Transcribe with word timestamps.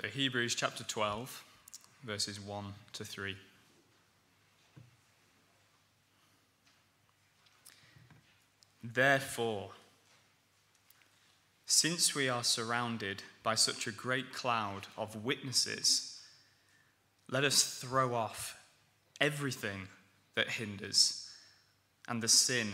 So, 0.00 0.06
Hebrews 0.06 0.54
chapter 0.54 0.84
12, 0.84 1.42
verses 2.04 2.38
1 2.38 2.64
to 2.92 3.04
3. 3.04 3.36
Therefore, 8.84 9.70
since 11.66 12.14
we 12.14 12.28
are 12.28 12.44
surrounded 12.44 13.24
by 13.42 13.56
such 13.56 13.88
a 13.88 13.92
great 13.92 14.32
cloud 14.32 14.86
of 14.96 15.24
witnesses, 15.24 16.20
let 17.28 17.42
us 17.42 17.64
throw 17.64 18.14
off 18.14 18.56
everything 19.20 19.88
that 20.36 20.48
hinders 20.48 21.28
and 22.06 22.22
the 22.22 22.28
sin 22.28 22.68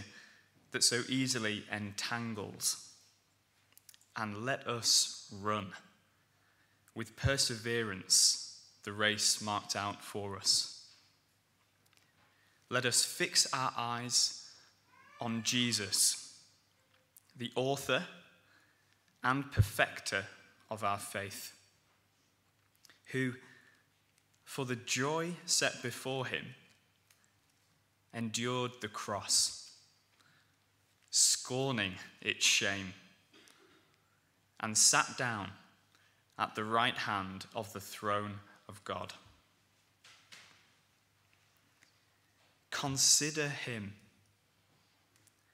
that 0.72 0.84
so 0.84 1.00
easily 1.08 1.64
entangles, 1.72 2.90
and 4.14 4.44
let 4.44 4.66
us 4.68 5.32
run 5.40 5.72
with 6.94 7.16
perseverance 7.16 8.44
the 8.84 8.92
race 8.92 9.40
marked 9.40 9.74
out 9.74 10.02
for 10.02 10.36
us. 10.36 10.84
Let 12.70 12.84
us 12.84 13.04
fix 13.04 13.46
our 13.52 13.72
eyes 13.76 14.48
on 15.20 15.42
Jesus, 15.42 16.38
the 17.36 17.50
author 17.56 18.04
and 19.22 19.50
perfecter 19.50 20.24
of 20.70 20.84
our 20.84 20.98
faith, 20.98 21.56
who, 23.06 23.32
for 24.44 24.64
the 24.64 24.76
joy 24.76 25.30
set 25.46 25.82
before 25.82 26.26
him, 26.26 26.44
endured 28.12 28.72
the 28.80 28.88
cross, 28.88 29.72
scorning 31.10 31.94
its 32.20 32.44
shame, 32.44 32.92
and 34.60 34.76
sat 34.76 35.16
down 35.16 35.50
at 36.38 36.54
the 36.54 36.64
right 36.64 36.96
hand 36.96 37.46
of 37.54 37.72
the 37.72 37.80
throne 37.80 38.40
of 38.68 38.82
God. 38.84 39.12
Consider 42.70 43.48
him 43.48 43.94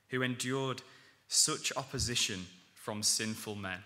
who 0.08 0.22
endured 0.22 0.82
such 1.28 1.72
opposition 1.76 2.46
from 2.74 3.02
sinful 3.02 3.54
men, 3.54 3.84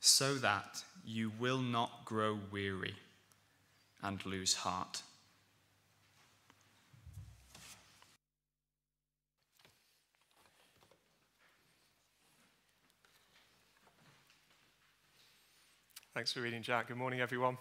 so 0.00 0.34
that 0.34 0.84
you 1.04 1.32
will 1.40 1.60
not 1.60 2.04
grow 2.04 2.38
weary 2.52 2.94
and 4.02 4.24
lose 4.26 4.54
heart. 4.54 5.02
Thanks 16.18 16.32
for 16.32 16.40
reading, 16.40 16.62
Jack. 16.62 16.88
Good 16.88 16.96
morning, 16.96 17.20
everyone. 17.20 17.56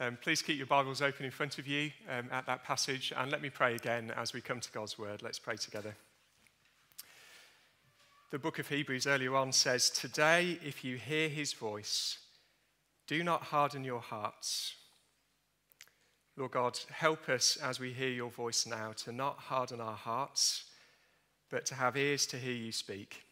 Um, 0.00 0.18
please 0.20 0.42
keep 0.42 0.56
your 0.56 0.66
Bibles 0.66 1.00
open 1.00 1.24
in 1.24 1.30
front 1.30 1.60
of 1.60 1.68
you 1.68 1.92
um, 2.10 2.26
at 2.32 2.46
that 2.46 2.64
passage, 2.64 3.12
and 3.16 3.30
let 3.30 3.40
me 3.40 3.48
pray 3.48 3.76
again 3.76 4.12
as 4.16 4.32
we 4.32 4.40
come 4.40 4.58
to 4.58 4.72
God's 4.72 4.98
Word. 4.98 5.22
Let's 5.22 5.38
pray 5.38 5.54
together. 5.54 5.94
The 8.32 8.40
book 8.40 8.58
of 8.58 8.66
Hebrews 8.66 9.06
earlier 9.06 9.36
on 9.36 9.52
says, 9.52 9.88
Today, 9.88 10.58
if 10.64 10.82
you 10.82 10.96
hear 10.96 11.28
his 11.28 11.52
voice, 11.52 12.18
do 13.06 13.22
not 13.22 13.40
harden 13.40 13.84
your 13.84 14.00
hearts. 14.00 14.74
Lord 16.36 16.50
God, 16.50 16.80
help 16.90 17.28
us 17.28 17.56
as 17.56 17.78
we 17.78 17.92
hear 17.92 18.10
your 18.10 18.30
voice 18.32 18.66
now 18.66 18.90
to 19.04 19.12
not 19.12 19.38
harden 19.38 19.80
our 19.80 19.94
hearts, 19.94 20.64
but 21.50 21.64
to 21.66 21.76
have 21.76 21.96
ears 21.96 22.26
to 22.26 22.36
hear 22.36 22.52
you 22.52 22.72
speak. 22.72 23.22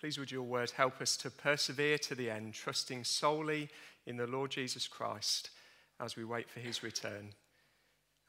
Please, 0.00 0.16
would 0.16 0.30
your 0.30 0.44
word 0.44 0.70
help 0.70 1.00
us 1.00 1.16
to 1.16 1.28
persevere 1.28 1.98
to 1.98 2.14
the 2.14 2.30
end, 2.30 2.54
trusting 2.54 3.02
solely 3.02 3.68
in 4.06 4.16
the 4.16 4.28
Lord 4.28 4.52
Jesus 4.52 4.86
Christ 4.86 5.50
as 5.98 6.14
we 6.14 6.24
wait 6.24 6.48
for 6.48 6.60
his 6.60 6.84
return. 6.84 7.30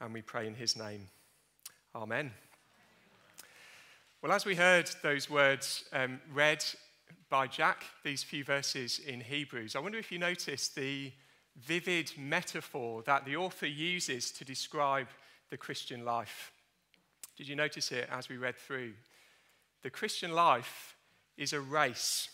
And 0.02 0.12
we 0.12 0.24
pray 0.24 0.48
in 0.48 0.56
his 0.56 0.76
name. 0.76 1.10
Amen. 1.94 2.32
Well, 4.24 4.32
as 4.32 4.48
we 4.48 4.56
heard 4.56 4.90
those 5.04 5.30
words 5.30 5.84
um, 5.94 6.20
read 6.34 6.66
by 7.30 7.46
Jack, 7.46 7.84
these 8.04 8.24
few 8.24 8.44
verses 8.44 8.98
in 8.98 9.22
Hebrews, 9.22 9.76
I 9.76 9.80
wonder 9.80 10.00
if 10.00 10.12
you 10.12 10.18
noticed 10.18 10.74
the 10.74 11.12
vivid 11.56 12.12
metaphor 12.18 13.04
that 13.04 13.26
the 13.26 13.36
author 13.36 13.68
uses 13.68 14.32
to 14.32 14.44
describe 14.44 15.08
the 15.52 15.58
Christian 15.58 16.04
life. 16.04 16.52
Did 17.38 17.48
you 17.48 17.56
notice 17.56 17.92
it 17.92 18.10
as 18.12 18.28
we 18.28 18.38
read 18.38 18.58
through? 18.58 18.94
The 19.84 19.92
Christian 19.92 20.34
life 20.34 20.96
is 21.40 21.54
a 21.54 21.62
race. 21.62 22.30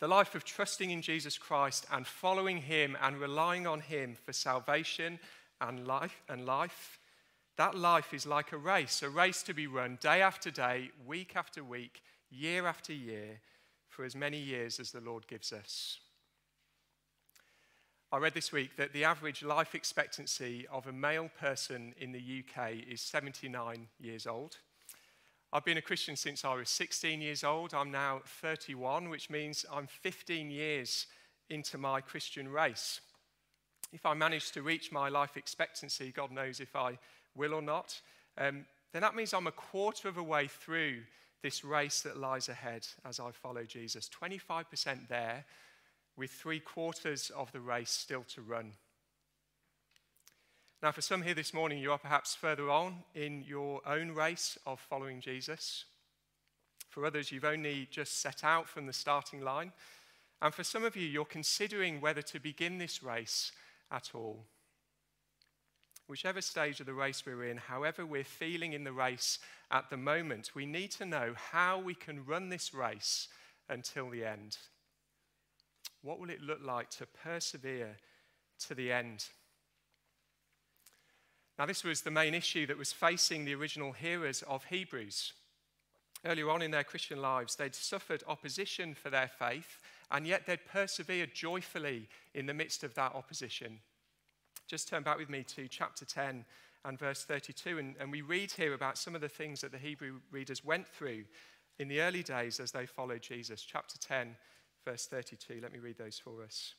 The 0.00 0.08
life 0.08 0.34
of 0.34 0.44
trusting 0.44 0.90
in 0.90 1.00
Jesus 1.00 1.38
Christ 1.38 1.86
and 1.90 2.06
following 2.06 2.58
him 2.58 2.98
and 3.00 3.18
relying 3.18 3.66
on 3.66 3.80
him 3.80 4.16
for 4.26 4.32
salvation 4.32 5.18
and 5.60 5.86
life 5.86 6.22
and 6.28 6.44
life. 6.44 6.98
That 7.56 7.74
life 7.74 8.12
is 8.12 8.26
like 8.26 8.52
a 8.52 8.58
race, 8.58 9.02
a 9.02 9.08
race 9.08 9.42
to 9.44 9.54
be 9.54 9.66
run 9.66 9.96
day 10.02 10.20
after 10.20 10.50
day, 10.50 10.90
week 11.06 11.34
after 11.36 11.64
week, 11.64 12.02
year 12.30 12.66
after 12.66 12.92
year, 12.92 13.40
for 13.88 14.04
as 14.04 14.14
many 14.14 14.38
years 14.38 14.78
as 14.78 14.90
the 14.90 15.00
Lord 15.00 15.26
gives 15.26 15.52
us. 15.52 16.00
I 18.12 18.18
read 18.18 18.34
this 18.34 18.52
week 18.52 18.76
that 18.76 18.92
the 18.92 19.04
average 19.04 19.42
life 19.42 19.74
expectancy 19.74 20.66
of 20.70 20.86
a 20.86 20.92
male 20.92 21.30
person 21.40 21.94
in 21.98 22.12
the 22.12 22.44
UK 22.44 22.72
is 22.90 23.00
79 23.00 23.86
years 23.98 24.26
old. 24.26 24.58
I've 25.52 25.64
been 25.64 25.78
a 25.78 25.82
Christian 25.82 26.16
since 26.16 26.44
I 26.44 26.54
was 26.54 26.68
16 26.68 27.20
years 27.20 27.44
old. 27.44 27.72
I'm 27.72 27.90
now 27.90 28.20
31, 28.26 29.08
which 29.08 29.30
means 29.30 29.64
I'm 29.72 29.86
15 29.86 30.50
years 30.50 31.06
into 31.48 31.78
my 31.78 32.00
Christian 32.00 32.48
race. 32.48 33.00
If 33.92 34.04
I 34.04 34.14
manage 34.14 34.50
to 34.52 34.62
reach 34.62 34.90
my 34.90 35.08
life 35.08 35.36
expectancy, 35.36 36.12
God 36.14 36.32
knows 36.32 36.58
if 36.58 36.74
I 36.74 36.98
will 37.36 37.54
or 37.54 37.62
not, 37.62 38.00
um, 38.36 38.66
then 38.92 39.02
that 39.02 39.14
means 39.14 39.32
I'm 39.32 39.46
a 39.46 39.52
quarter 39.52 40.08
of 40.08 40.16
a 40.16 40.22
way 40.22 40.48
through 40.48 41.02
this 41.42 41.64
race 41.64 42.00
that 42.00 42.16
lies 42.16 42.48
ahead 42.48 42.86
as 43.04 43.20
I 43.20 43.30
follow 43.30 43.62
Jesus. 43.62 44.10
25% 44.20 45.08
there, 45.08 45.44
with 46.16 46.32
three 46.32 46.60
quarters 46.60 47.30
of 47.36 47.52
the 47.52 47.60
race 47.60 47.90
still 47.90 48.24
to 48.34 48.42
run. 48.42 48.72
Now, 50.82 50.92
for 50.92 51.00
some 51.00 51.22
here 51.22 51.34
this 51.34 51.54
morning, 51.54 51.78
you 51.78 51.90
are 51.92 51.98
perhaps 51.98 52.34
further 52.34 52.70
on 52.70 52.96
in 53.14 53.42
your 53.48 53.80
own 53.88 54.12
race 54.12 54.58
of 54.66 54.78
following 54.78 55.22
Jesus. 55.22 55.86
For 56.90 57.06
others, 57.06 57.32
you've 57.32 57.46
only 57.46 57.88
just 57.90 58.20
set 58.20 58.44
out 58.44 58.68
from 58.68 58.86
the 58.86 58.92
starting 58.92 59.40
line. 59.40 59.72
And 60.42 60.52
for 60.52 60.64
some 60.64 60.84
of 60.84 60.94
you, 60.94 61.06
you're 61.06 61.24
considering 61.24 62.02
whether 62.02 62.20
to 62.22 62.38
begin 62.38 62.76
this 62.76 63.02
race 63.02 63.52
at 63.90 64.10
all. 64.14 64.44
Whichever 66.08 66.42
stage 66.42 66.78
of 66.78 66.86
the 66.86 66.94
race 66.94 67.24
we're 67.24 67.44
in, 67.44 67.56
however 67.56 68.04
we're 68.04 68.22
feeling 68.22 68.74
in 68.74 68.84
the 68.84 68.92
race 68.92 69.38
at 69.70 69.88
the 69.88 69.96
moment, 69.96 70.50
we 70.54 70.66
need 70.66 70.90
to 70.92 71.06
know 71.06 71.32
how 71.52 71.78
we 71.78 71.94
can 71.94 72.26
run 72.26 72.50
this 72.50 72.74
race 72.74 73.28
until 73.70 74.10
the 74.10 74.26
end. 74.26 74.58
What 76.02 76.20
will 76.20 76.30
it 76.30 76.42
look 76.42 76.60
like 76.62 76.90
to 76.90 77.06
persevere 77.06 77.96
to 78.66 78.74
the 78.74 78.92
end? 78.92 79.24
Now, 81.58 81.66
this 81.66 81.84
was 81.84 82.02
the 82.02 82.10
main 82.10 82.34
issue 82.34 82.66
that 82.66 82.76
was 82.76 82.92
facing 82.92 83.44
the 83.44 83.54
original 83.54 83.92
hearers 83.92 84.42
of 84.42 84.64
Hebrews. 84.64 85.32
Earlier 86.24 86.50
on 86.50 86.60
in 86.60 86.70
their 86.70 86.84
Christian 86.84 87.22
lives, 87.22 87.56
they'd 87.56 87.74
suffered 87.74 88.22
opposition 88.26 88.94
for 88.94 89.08
their 89.08 89.28
faith, 89.28 89.78
and 90.10 90.26
yet 90.26 90.46
they'd 90.46 90.66
persevered 90.66 91.34
joyfully 91.34 92.08
in 92.34 92.46
the 92.46 92.54
midst 92.54 92.84
of 92.84 92.94
that 92.94 93.14
opposition. 93.14 93.78
Just 94.66 94.88
turn 94.88 95.02
back 95.02 95.18
with 95.18 95.30
me 95.30 95.44
to 95.44 95.68
chapter 95.68 96.04
10 96.04 96.44
and 96.84 96.98
verse 96.98 97.24
32, 97.24 97.78
and, 97.78 97.94
and 98.00 98.12
we 98.12 98.20
read 98.22 98.52
here 98.52 98.74
about 98.74 98.98
some 98.98 99.14
of 99.14 99.20
the 99.20 99.28
things 99.28 99.60
that 99.60 99.72
the 99.72 99.78
Hebrew 99.78 100.20
readers 100.30 100.64
went 100.64 100.86
through 100.86 101.24
in 101.78 101.88
the 101.88 102.00
early 102.00 102.22
days 102.22 102.60
as 102.60 102.72
they 102.72 102.86
followed 102.86 103.22
Jesus. 103.22 103.62
Chapter 103.62 103.98
10, 103.98 104.36
verse 104.84 105.06
32. 105.06 105.60
Let 105.62 105.72
me 105.72 105.78
read 105.78 105.98
those 105.98 106.18
for 106.18 106.42
us. 106.42 106.74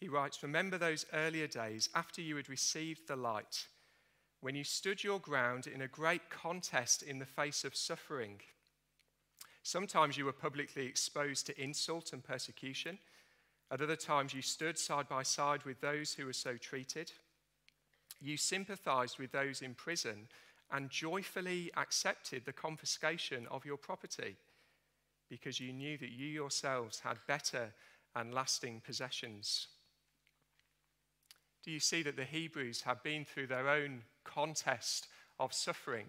He 0.00 0.08
writes, 0.08 0.42
Remember 0.42 0.78
those 0.78 1.06
earlier 1.12 1.46
days 1.46 1.88
after 1.94 2.20
you 2.20 2.36
had 2.36 2.48
received 2.48 3.08
the 3.08 3.16
light, 3.16 3.66
when 4.40 4.54
you 4.54 4.64
stood 4.64 5.02
your 5.02 5.18
ground 5.18 5.66
in 5.66 5.82
a 5.82 5.88
great 5.88 6.28
contest 6.28 7.02
in 7.02 7.18
the 7.18 7.26
face 7.26 7.64
of 7.64 7.74
suffering. 7.74 8.40
Sometimes 9.62 10.18
you 10.18 10.26
were 10.26 10.32
publicly 10.32 10.86
exposed 10.86 11.46
to 11.46 11.60
insult 11.60 12.12
and 12.12 12.22
persecution. 12.22 12.98
At 13.70 13.80
other 13.80 13.96
times, 13.96 14.34
you 14.34 14.42
stood 14.42 14.78
side 14.78 15.08
by 15.08 15.22
side 15.22 15.64
with 15.64 15.80
those 15.80 16.12
who 16.12 16.26
were 16.26 16.34
so 16.34 16.58
treated. 16.58 17.12
You 18.20 18.36
sympathized 18.36 19.18
with 19.18 19.32
those 19.32 19.62
in 19.62 19.74
prison 19.74 20.28
and 20.70 20.90
joyfully 20.90 21.70
accepted 21.76 22.44
the 22.44 22.52
confiscation 22.52 23.46
of 23.50 23.64
your 23.64 23.76
property 23.78 24.36
because 25.30 25.60
you 25.60 25.72
knew 25.72 25.96
that 25.98 26.10
you 26.10 26.26
yourselves 26.26 27.00
had 27.00 27.16
better 27.26 27.72
and 28.14 28.34
lasting 28.34 28.82
possessions. 28.84 29.68
Do 31.64 31.70
you 31.70 31.80
see 31.80 32.02
that 32.02 32.16
the 32.16 32.24
Hebrews 32.24 32.82
have 32.82 33.02
been 33.02 33.24
through 33.24 33.46
their 33.46 33.68
own 33.68 34.02
contest 34.24 35.08
of 35.38 35.54
suffering? 35.54 36.08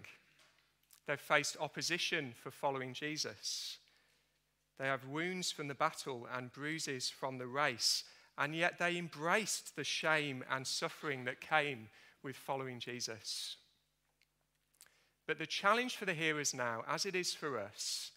They've 1.06 1.18
faced 1.18 1.56
opposition 1.58 2.34
for 2.42 2.50
following 2.50 2.92
Jesus. 2.92 3.78
They 4.78 4.86
have 4.86 5.08
wounds 5.08 5.50
from 5.50 5.68
the 5.68 5.74
battle 5.74 6.28
and 6.30 6.52
bruises 6.52 7.08
from 7.08 7.38
the 7.38 7.46
race, 7.46 8.04
and 8.36 8.54
yet 8.54 8.78
they 8.78 8.98
embraced 8.98 9.76
the 9.76 9.84
shame 9.84 10.44
and 10.50 10.66
suffering 10.66 11.24
that 11.24 11.40
came 11.40 11.88
with 12.22 12.36
following 12.36 12.78
Jesus. 12.78 13.56
But 15.26 15.38
the 15.38 15.46
challenge 15.46 15.96
for 15.96 16.04
the 16.04 16.14
hearers 16.14 16.52
now, 16.52 16.84
as 16.86 17.06
it 17.06 17.16
is 17.16 17.32
for 17.32 17.58
us, 17.58 18.10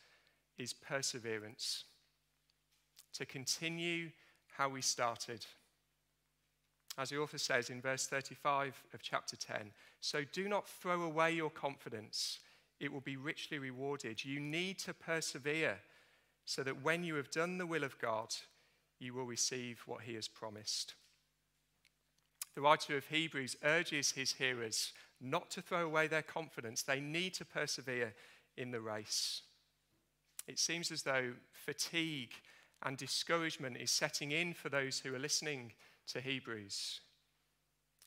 is 0.58 0.74
perseverance. 0.74 1.86
To 3.14 3.26
continue 3.26 4.10
how 4.58 4.70
we 4.70 4.82
started. 4.82 5.46
As 7.00 7.12
the 7.12 7.18
author 7.18 7.38
says 7.38 7.69
in 7.69 7.80
verse 7.80 8.07
35 8.07 8.84
of 8.94 9.01
chapter 9.01 9.38
10 9.38 9.72
So 10.01 10.25
do 10.34 10.50
not 10.50 10.68
throw 10.68 11.01
away 11.04 11.31
your 11.31 11.50
confidence, 11.50 12.40
it 12.81 12.92
will 12.92 13.00
be 13.00 13.16
richly 13.16 13.57
rewarded. 13.57 14.25
You 14.25 14.42
need 14.42 14.80
to 14.80 14.94
persevere 14.94 15.78
so 16.44 16.62
that 16.63 16.84
when 16.84 17.06
you 17.06 17.16
have 17.16 17.31
done 17.31 17.57
the 17.57 17.66
will 17.66 17.86
of 17.86 17.98
God, 18.00 18.36
you 19.00 19.13
will 19.13 19.24
receive 19.24 19.81
what 19.86 20.01
he 20.01 20.16
has 20.16 20.28
promised. 20.28 20.96
The 22.56 22.62
writer 22.62 22.98
of 22.98 23.07
Hebrews 23.07 23.56
urges 23.63 24.12
his 24.12 24.34
hearers 24.34 24.92
not 25.22 25.50
to 25.52 25.62
throw 25.62 25.86
away 25.86 26.07
their 26.07 26.22
confidence. 26.22 26.81
They 26.81 27.00
need 27.00 27.34
to 27.36 27.45
persevere 27.45 28.13
in 28.57 28.72
the 28.72 28.81
race. 28.81 29.44
It 30.50 30.60
seems 30.60 30.92
as 30.92 31.04
though 31.04 31.31
fatigue 31.54 32.34
and 32.84 32.98
discouragement 32.98 33.78
is 33.78 33.92
setting 33.92 34.31
in 34.34 34.54
for 34.54 34.68
those 34.68 35.00
who 35.00 35.16
are 35.16 35.19
listening 35.19 35.72
to 36.14 36.22
Hebrews. 36.22 37.02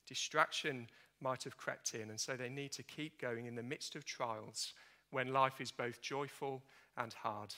Distraction 0.07 0.89
might 1.21 1.45
have 1.45 1.57
crept 1.57 1.95
in, 1.95 2.11
and 2.11 2.21
so 2.21 2.37
they 2.37 2.49
need 2.49 2.73
to 2.73 2.83
keep 2.83 3.21
going 3.21 3.47
in 3.47 3.55
the 3.55 3.63
midst 3.63 3.95
of 3.95 4.05
trials 4.05 4.75
when 5.11 5.33
life 5.33 5.61
is 5.61 5.71
both 5.71 6.01
joyful 6.03 6.63
and 6.97 7.13
hard. 7.13 7.55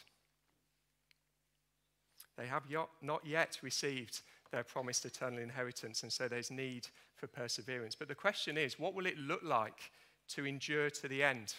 They 2.36 2.46
have 2.46 2.64
not 3.00 3.24
yet 3.24 3.58
received 3.62 4.20
their 4.50 4.64
promised 4.64 5.04
eternal 5.04 5.38
inheritance, 5.38 6.02
and 6.02 6.12
so 6.12 6.28
there's 6.28 6.50
need 6.50 6.88
for 7.14 7.26
perseverance. 7.26 7.94
But 7.94 8.08
the 8.08 8.14
question 8.14 8.58
is 8.58 8.78
what 8.78 8.94
will 8.94 9.06
it 9.06 9.18
look 9.18 9.42
like 9.42 9.90
to 10.28 10.46
endure 10.46 10.90
to 10.90 11.08
the 11.08 11.22
end? 11.22 11.54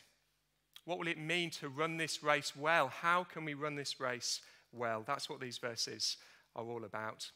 What 0.86 1.00
will 1.00 1.08
it 1.08 1.18
mean 1.18 1.50
to 1.52 1.70
run 1.70 1.98
this 1.98 2.22
race 2.22 2.56
well? 2.56 2.90
How 2.90 3.24
can 3.24 3.46
we 3.46 3.54
run 3.54 3.76
this 3.76 4.00
race 4.00 4.42
well? 4.72 5.04
That's 5.08 5.30
what 5.30 5.40
these 5.40 5.58
verses 5.58 6.18
are 6.56 6.66
all 6.66 6.84
about. 6.84 7.32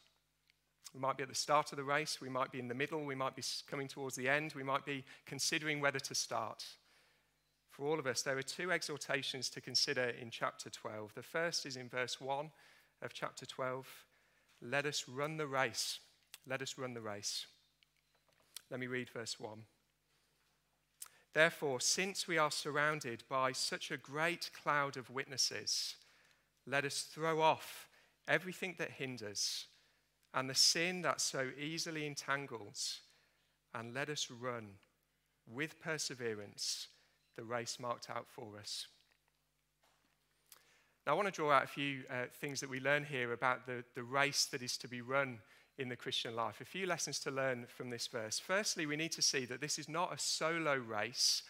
We 0.94 1.00
might 1.00 1.16
be 1.16 1.22
at 1.22 1.28
the 1.28 1.34
start 1.34 1.72
of 1.72 1.76
the 1.76 1.84
race, 1.84 2.20
we 2.20 2.28
might 2.28 2.50
be 2.50 2.58
in 2.58 2.68
the 2.68 2.74
middle, 2.74 3.04
we 3.04 3.14
might 3.14 3.36
be 3.36 3.42
coming 3.68 3.86
towards 3.86 4.16
the 4.16 4.28
end, 4.28 4.54
we 4.54 4.64
might 4.64 4.84
be 4.84 5.04
considering 5.24 5.80
whether 5.80 6.00
to 6.00 6.14
start. 6.14 6.64
For 7.70 7.86
all 7.86 7.98
of 7.98 8.06
us, 8.06 8.22
there 8.22 8.36
are 8.36 8.42
two 8.42 8.72
exhortations 8.72 9.48
to 9.50 9.60
consider 9.60 10.12
in 10.20 10.30
chapter 10.30 10.68
12. 10.68 11.14
The 11.14 11.22
first 11.22 11.64
is 11.64 11.76
in 11.76 11.88
verse 11.88 12.20
1 12.20 12.50
of 13.02 13.12
chapter 13.12 13.46
12. 13.46 13.86
Let 14.60 14.84
us 14.84 15.04
run 15.08 15.36
the 15.36 15.46
race. 15.46 16.00
Let 16.46 16.60
us 16.60 16.76
run 16.76 16.94
the 16.94 17.00
race. 17.00 17.46
Let 18.70 18.80
me 18.80 18.88
read 18.88 19.08
verse 19.10 19.38
1. 19.38 19.62
Therefore, 21.32 21.80
since 21.80 22.26
we 22.26 22.38
are 22.38 22.50
surrounded 22.50 23.22
by 23.28 23.52
such 23.52 23.90
a 23.90 23.96
great 23.96 24.50
cloud 24.60 24.96
of 24.96 25.10
witnesses, 25.10 25.94
let 26.66 26.84
us 26.84 27.02
throw 27.02 27.40
off 27.40 27.88
everything 28.26 28.74
that 28.78 28.90
hinders 28.90 29.66
and 30.34 30.48
the 30.48 30.54
sin 30.54 31.02
that 31.02 31.20
so 31.20 31.48
easily 31.58 32.06
entangles, 32.06 33.00
and 33.74 33.94
let 33.94 34.08
us 34.08 34.30
run 34.30 34.74
with 35.46 35.80
perseverance 35.80 36.88
the 37.36 37.44
race 37.44 37.78
marked 37.80 38.10
out 38.10 38.26
for 38.28 38.58
us. 38.58 38.86
Now, 41.06 41.12
I 41.12 41.16
want 41.16 41.26
to 41.28 41.32
draw 41.32 41.50
out 41.50 41.64
a 41.64 41.68
few 41.68 42.02
uh, 42.10 42.26
things 42.40 42.60
that 42.60 42.68
we 42.68 42.78
learn 42.78 43.04
here 43.04 43.32
about 43.32 43.66
the, 43.66 43.82
the 43.94 44.02
race 44.02 44.44
that 44.46 44.62
is 44.62 44.76
to 44.78 44.88
be 44.88 45.00
run 45.00 45.38
in 45.78 45.88
the 45.88 45.96
Christian 45.96 46.36
life. 46.36 46.60
A 46.60 46.64
few 46.64 46.86
lessons 46.86 47.18
to 47.20 47.30
learn 47.30 47.66
from 47.66 47.88
this 47.88 48.06
verse. 48.06 48.38
Firstly, 48.38 48.84
we 48.84 48.96
need 48.96 49.12
to 49.12 49.22
see 49.22 49.46
that 49.46 49.62
this 49.62 49.78
is 49.78 49.88
not 49.88 50.12
a 50.12 50.18
solo 50.18 50.76
race, 50.76 51.42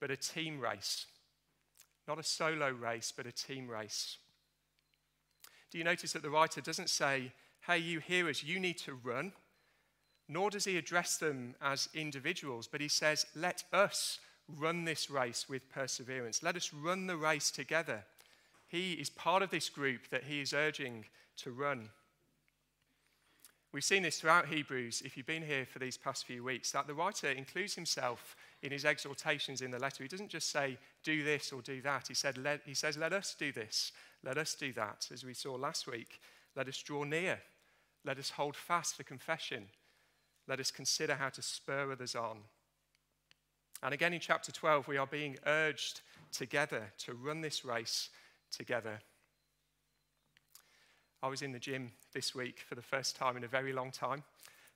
but 0.00 0.10
a 0.10 0.16
team 0.16 0.60
race. 0.60 1.06
Not 2.06 2.20
a 2.20 2.22
solo 2.22 2.70
race, 2.70 3.12
but 3.14 3.26
a 3.26 3.32
team 3.32 3.68
race. 3.68 4.18
Do 5.72 5.78
you 5.78 5.84
notice 5.84 6.12
that 6.12 6.22
the 6.22 6.30
writer 6.30 6.60
doesn't 6.60 6.90
say, 6.90 7.32
hey, 7.66 7.78
you 7.78 8.00
hearers, 8.00 8.42
you 8.42 8.58
need 8.58 8.78
to 8.78 8.94
run? 8.94 9.32
Nor 10.28 10.50
does 10.50 10.64
he 10.64 10.76
address 10.76 11.16
them 11.16 11.54
as 11.60 11.88
individuals, 11.94 12.66
but 12.66 12.80
he 12.80 12.88
says, 12.88 13.26
let 13.34 13.64
us 13.72 14.18
run 14.48 14.84
this 14.84 15.10
race 15.10 15.48
with 15.48 15.70
perseverance. 15.70 16.42
Let 16.42 16.56
us 16.56 16.72
run 16.72 17.06
the 17.06 17.16
race 17.16 17.50
together. 17.50 18.04
He 18.68 18.94
is 18.94 19.10
part 19.10 19.42
of 19.42 19.50
this 19.50 19.68
group 19.68 20.08
that 20.10 20.24
he 20.24 20.40
is 20.40 20.52
urging 20.52 21.04
to 21.38 21.50
run. 21.50 21.90
We've 23.72 23.84
seen 23.84 24.02
this 24.02 24.20
throughout 24.20 24.48
Hebrews, 24.48 25.02
if 25.02 25.16
you've 25.16 25.26
been 25.26 25.42
here 25.42 25.64
for 25.64 25.78
these 25.78 25.96
past 25.96 26.26
few 26.26 26.44
weeks, 26.44 26.72
that 26.72 26.86
the 26.86 26.94
writer 26.94 27.30
includes 27.30 27.74
himself 27.74 28.36
in 28.62 28.70
his 28.70 28.84
exhortations 28.84 29.62
in 29.62 29.70
the 29.70 29.78
letter. 29.78 30.02
He 30.02 30.08
doesn't 30.08 30.28
just 30.28 30.50
say, 30.50 30.76
do 31.02 31.24
this 31.24 31.52
or 31.52 31.62
do 31.62 31.80
that. 31.80 32.08
He, 32.08 32.14
said, 32.14 32.36
let, 32.36 32.60
he 32.66 32.74
says, 32.74 32.98
let 32.98 33.14
us 33.14 33.34
do 33.38 33.50
this, 33.50 33.92
let 34.22 34.36
us 34.36 34.54
do 34.54 34.74
that. 34.74 35.08
As 35.10 35.24
we 35.24 35.32
saw 35.32 35.54
last 35.54 35.86
week, 35.86 36.20
let 36.54 36.68
us 36.68 36.82
draw 36.82 37.04
near, 37.04 37.40
let 38.04 38.18
us 38.18 38.30
hold 38.30 38.56
fast 38.56 38.96
for 38.96 39.02
confession, 39.02 39.68
let 40.48 40.60
us 40.60 40.70
consider 40.70 41.14
how 41.14 41.28
to 41.30 41.42
spur 41.42 41.92
others 41.92 42.14
on. 42.14 42.38
And 43.82 43.94
again 43.94 44.12
in 44.12 44.20
chapter 44.20 44.52
12, 44.52 44.88
we 44.88 44.96
are 44.96 45.06
being 45.06 45.38
urged 45.46 46.00
together 46.30 46.92
to 46.98 47.14
run 47.14 47.40
this 47.40 47.64
race 47.64 48.10
together. 48.50 49.00
I 51.22 51.28
was 51.28 51.42
in 51.42 51.52
the 51.52 51.58
gym 51.58 51.92
this 52.12 52.34
week 52.34 52.64
for 52.68 52.74
the 52.74 52.82
first 52.82 53.16
time 53.16 53.36
in 53.36 53.44
a 53.44 53.48
very 53.48 53.72
long 53.72 53.90
time. 53.90 54.24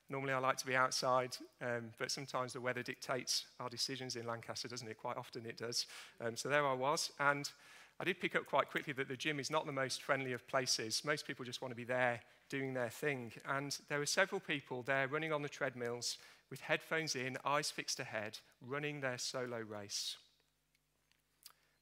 Normally, 0.09 0.33
I 0.33 0.39
like 0.39 0.57
to 0.59 0.67
be 0.67 0.77
outside, 0.77 1.37
um, 1.61 1.91
but 1.99 2.13
sometimes 2.13 2.53
the 2.53 2.61
weather 2.61 2.83
dictates 2.83 3.47
our 3.59 3.69
decisions 3.69 4.15
in 4.15 4.25
Lancaster, 4.25 4.69
doesn't 4.69 4.87
it? 4.87 4.97
Quite 4.97 5.17
often 5.17 5.45
it 5.45 5.57
does. 5.57 5.87
Um, 6.21 6.37
so 6.37 6.49
there 6.49 6.65
I 6.65 6.75
was, 6.75 7.11
and 7.19 7.51
I 7.99 8.05
did 8.05 8.21
pick 8.21 8.37
up 8.37 8.47
quite 8.47 8.71
quickly 8.71 8.93
that 8.93 9.09
the 9.09 9.17
gym 9.17 9.41
is 9.41 9.51
not 9.51 9.67
the 9.67 9.73
most 9.73 10.03
friendly 10.03 10.33
of 10.33 10.47
places. 10.47 11.03
Most 11.05 11.27
people 11.27 11.45
just 11.45 11.61
want 11.61 11.73
to 11.73 11.77
be 11.77 11.83
there 11.83 12.21
doing 12.49 12.75
their 12.75 12.91
thing. 12.91 13.33
And 13.49 13.77
there 13.89 13.99
were 13.99 14.07
several 14.07 14.41
people 14.41 14.83
there 14.83 15.09
running 15.09 15.33
on 15.33 15.43
the 15.43 15.49
treadmills 15.49 16.19
with 16.51 16.61
headphones 16.61 17.17
in, 17.17 17.37
eyes 17.45 17.71
fixed 17.71 18.01
ahead, 18.01 18.39
running 18.61 19.01
their 19.01 19.19
solo 19.19 19.59
race. 19.59 20.17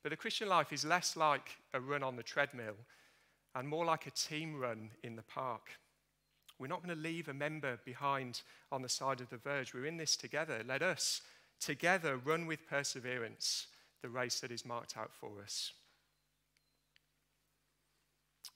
But 0.02 0.10
the 0.10 0.16
Christian 0.16 0.48
life 0.48 0.72
is 0.72 0.84
less 0.84 1.16
like 1.16 1.56
a 1.72 1.80
run 1.80 2.02
on 2.02 2.16
the 2.16 2.22
treadmill 2.22 2.76
and 3.54 3.68
more 3.68 3.84
like 3.84 4.06
a 4.06 4.10
team 4.10 4.58
run 4.58 4.90
in 5.02 5.16
the 5.16 5.22
park. 5.22 5.70
We're 6.58 6.66
not 6.68 6.82
going 6.84 6.94
to 6.94 7.02
leave 7.02 7.28
a 7.28 7.34
member 7.34 7.78
behind 7.84 8.42
on 8.70 8.82
the 8.82 8.88
side 8.88 9.20
of 9.20 9.30
the 9.30 9.36
verge. 9.36 9.74
We're 9.74 9.86
in 9.86 9.96
this 9.96 10.16
together. 10.16 10.62
Let 10.66 10.82
us 10.82 11.22
together 11.60 12.16
run 12.16 12.46
with 12.46 12.68
perseverance 12.68 13.66
the 14.02 14.08
race 14.08 14.40
that 14.40 14.52
is 14.52 14.66
marked 14.66 14.96
out 14.96 15.12
for 15.12 15.40
us. 15.42 15.72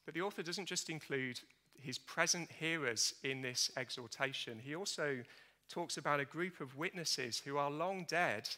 But 0.04 0.14
the 0.14 0.22
author 0.22 0.42
doesn't 0.42 0.66
just 0.66 0.90
include 0.90 1.40
his 1.80 1.98
present 1.98 2.50
hearers 2.50 3.14
in 3.22 3.42
this 3.42 3.70
exhortation, 3.76 4.60
he 4.62 4.74
also 4.74 5.18
talks 5.68 5.96
about 5.96 6.20
a 6.20 6.24
group 6.24 6.60
of 6.60 6.76
witnesses 6.76 7.42
who 7.44 7.56
are 7.56 7.70
long 7.70 8.04
dead, 8.08 8.48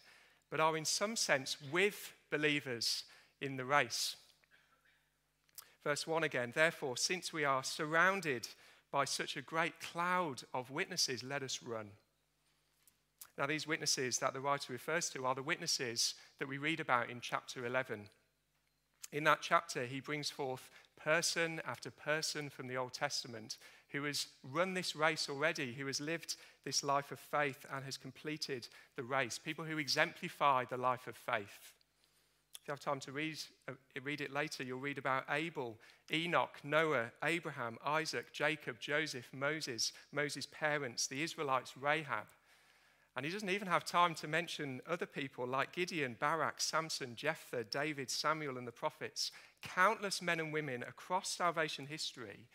but 0.50 0.60
are 0.60 0.76
in 0.76 0.84
some 0.84 1.16
sense 1.16 1.56
with 1.72 2.14
believers 2.30 3.04
in 3.40 3.56
the 3.56 3.64
race. 3.64 4.16
Verse 5.82 6.06
1 6.06 6.24
again, 6.24 6.52
therefore, 6.54 6.96
since 6.96 7.32
we 7.32 7.44
are 7.44 7.64
surrounded 7.64 8.48
by 8.92 9.04
such 9.04 9.36
a 9.36 9.42
great 9.42 9.80
cloud 9.80 10.42
of 10.52 10.70
witnesses, 10.70 11.22
let 11.22 11.42
us 11.42 11.62
run. 11.62 11.90
Now, 13.38 13.46
these 13.46 13.66
witnesses 13.66 14.18
that 14.18 14.34
the 14.34 14.40
writer 14.40 14.72
refers 14.72 15.08
to 15.10 15.24
are 15.24 15.34
the 15.34 15.42
witnesses 15.42 16.14
that 16.38 16.48
we 16.48 16.58
read 16.58 16.80
about 16.80 17.08
in 17.08 17.20
chapter 17.20 17.64
11. 17.64 18.08
In 19.12 19.24
that 19.24 19.40
chapter, 19.40 19.86
he 19.86 20.00
brings 20.00 20.28
forth 20.28 20.68
person 21.02 21.60
after 21.66 21.90
person 21.90 22.50
from 22.50 22.68
the 22.68 22.76
Old 22.76 22.92
Testament 22.92 23.56
who 23.90 24.04
has 24.04 24.26
run 24.42 24.74
this 24.74 24.94
race 24.94 25.28
already, 25.28 25.72
who 25.72 25.86
has 25.86 26.00
lived 26.00 26.36
this 26.64 26.84
life 26.84 27.10
of 27.10 27.18
faith 27.18 27.66
and 27.72 27.84
has 27.84 27.96
completed 27.96 28.68
the 28.96 29.02
race. 29.02 29.38
People 29.38 29.64
who 29.64 29.78
exemplify 29.78 30.64
the 30.64 30.76
life 30.76 31.06
of 31.06 31.16
faith. 31.16 31.74
If 32.60 32.68
you 32.68 32.72
have 32.72 32.80
time 32.80 33.00
to 33.00 33.12
read, 33.12 33.38
uh, 33.68 33.72
read 34.02 34.20
it 34.20 34.32
later, 34.32 34.62
you'll 34.62 34.80
read 34.80 34.98
about 34.98 35.24
Abel, 35.30 35.78
Enoch, 36.12 36.58
Noah, 36.62 37.10
Abraham, 37.24 37.78
Isaac, 37.84 38.32
Jacob, 38.32 38.78
Joseph, 38.78 39.28
Moses, 39.32 39.92
Moses' 40.12 40.46
parents, 40.46 41.06
the 41.06 41.22
Israelites, 41.22 41.76
Rahab. 41.76 42.26
And 43.16 43.26
he 43.26 43.32
doesn't 43.32 43.50
even 43.50 43.66
have 43.66 43.84
time 43.84 44.14
to 44.16 44.28
mention 44.28 44.80
other 44.88 45.06
people 45.06 45.46
like 45.46 45.72
Gideon, 45.72 46.16
Barak, 46.18 46.60
Samson, 46.60 47.16
Jephthah, 47.16 47.64
David, 47.64 48.08
Samuel, 48.08 48.56
and 48.56 48.66
the 48.66 48.72
prophets. 48.72 49.32
Countless 49.62 50.22
men 50.22 50.38
and 50.38 50.52
women 50.52 50.82
across 50.84 51.28
salvation 51.28 51.86
history 51.86 52.46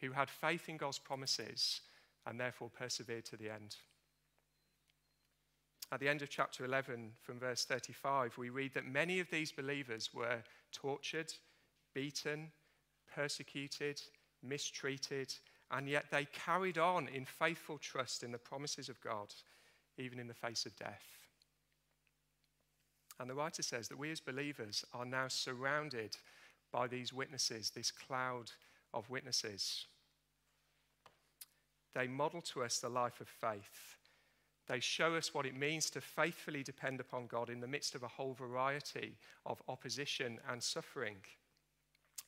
who 0.00 0.12
had 0.12 0.28
faith 0.28 0.68
in 0.68 0.76
God's 0.76 0.98
promises 0.98 1.80
and 2.26 2.38
therefore 2.38 2.68
persevered 2.68 3.24
to 3.26 3.36
the 3.36 3.50
end. 3.50 3.76
At 5.92 6.00
the 6.00 6.08
end 6.08 6.20
of 6.20 6.28
chapter 6.28 6.64
11, 6.64 7.12
from 7.22 7.38
verse 7.38 7.64
35, 7.64 8.36
we 8.36 8.50
read 8.50 8.74
that 8.74 8.86
many 8.86 9.20
of 9.20 9.30
these 9.30 9.52
believers 9.52 10.12
were 10.12 10.42
tortured, 10.72 11.32
beaten, 11.94 12.50
persecuted, 13.14 14.02
mistreated, 14.42 15.32
and 15.70 15.88
yet 15.88 16.06
they 16.10 16.26
carried 16.26 16.76
on 16.76 17.08
in 17.08 17.24
faithful 17.24 17.78
trust 17.78 18.24
in 18.24 18.32
the 18.32 18.38
promises 18.38 18.88
of 18.88 19.00
God, 19.00 19.32
even 19.98 20.18
in 20.18 20.28
the 20.28 20.34
face 20.34 20.66
of 20.66 20.76
death. 20.76 21.04
And 23.18 23.30
the 23.30 23.34
writer 23.34 23.62
says 23.62 23.88
that 23.88 23.98
we 23.98 24.10
as 24.10 24.20
believers 24.20 24.84
are 24.92 25.06
now 25.06 25.28
surrounded 25.28 26.16
by 26.70 26.86
these 26.86 27.12
witnesses, 27.12 27.70
this 27.70 27.90
cloud 27.90 28.50
of 28.92 29.08
witnesses. 29.08 29.86
They 31.94 32.06
model 32.06 32.42
to 32.42 32.62
us 32.62 32.78
the 32.78 32.90
life 32.90 33.20
of 33.20 33.28
faith. 33.28 33.96
They 34.66 34.80
show 34.80 35.14
us 35.14 35.32
what 35.32 35.46
it 35.46 35.56
means 35.56 35.88
to 35.90 36.00
faithfully 36.00 36.62
depend 36.62 37.00
upon 37.00 37.26
God 37.26 37.48
in 37.48 37.60
the 37.60 37.68
midst 37.68 37.94
of 37.94 38.02
a 38.02 38.08
whole 38.08 38.34
variety 38.34 39.16
of 39.46 39.62
opposition 39.68 40.38
and 40.50 40.62
suffering. 40.62 41.16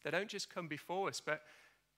They 0.04 0.10
don't 0.10 0.28
just 0.28 0.48
come 0.48 0.68
before 0.68 1.08
us, 1.08 1.20
but 1.20 1.42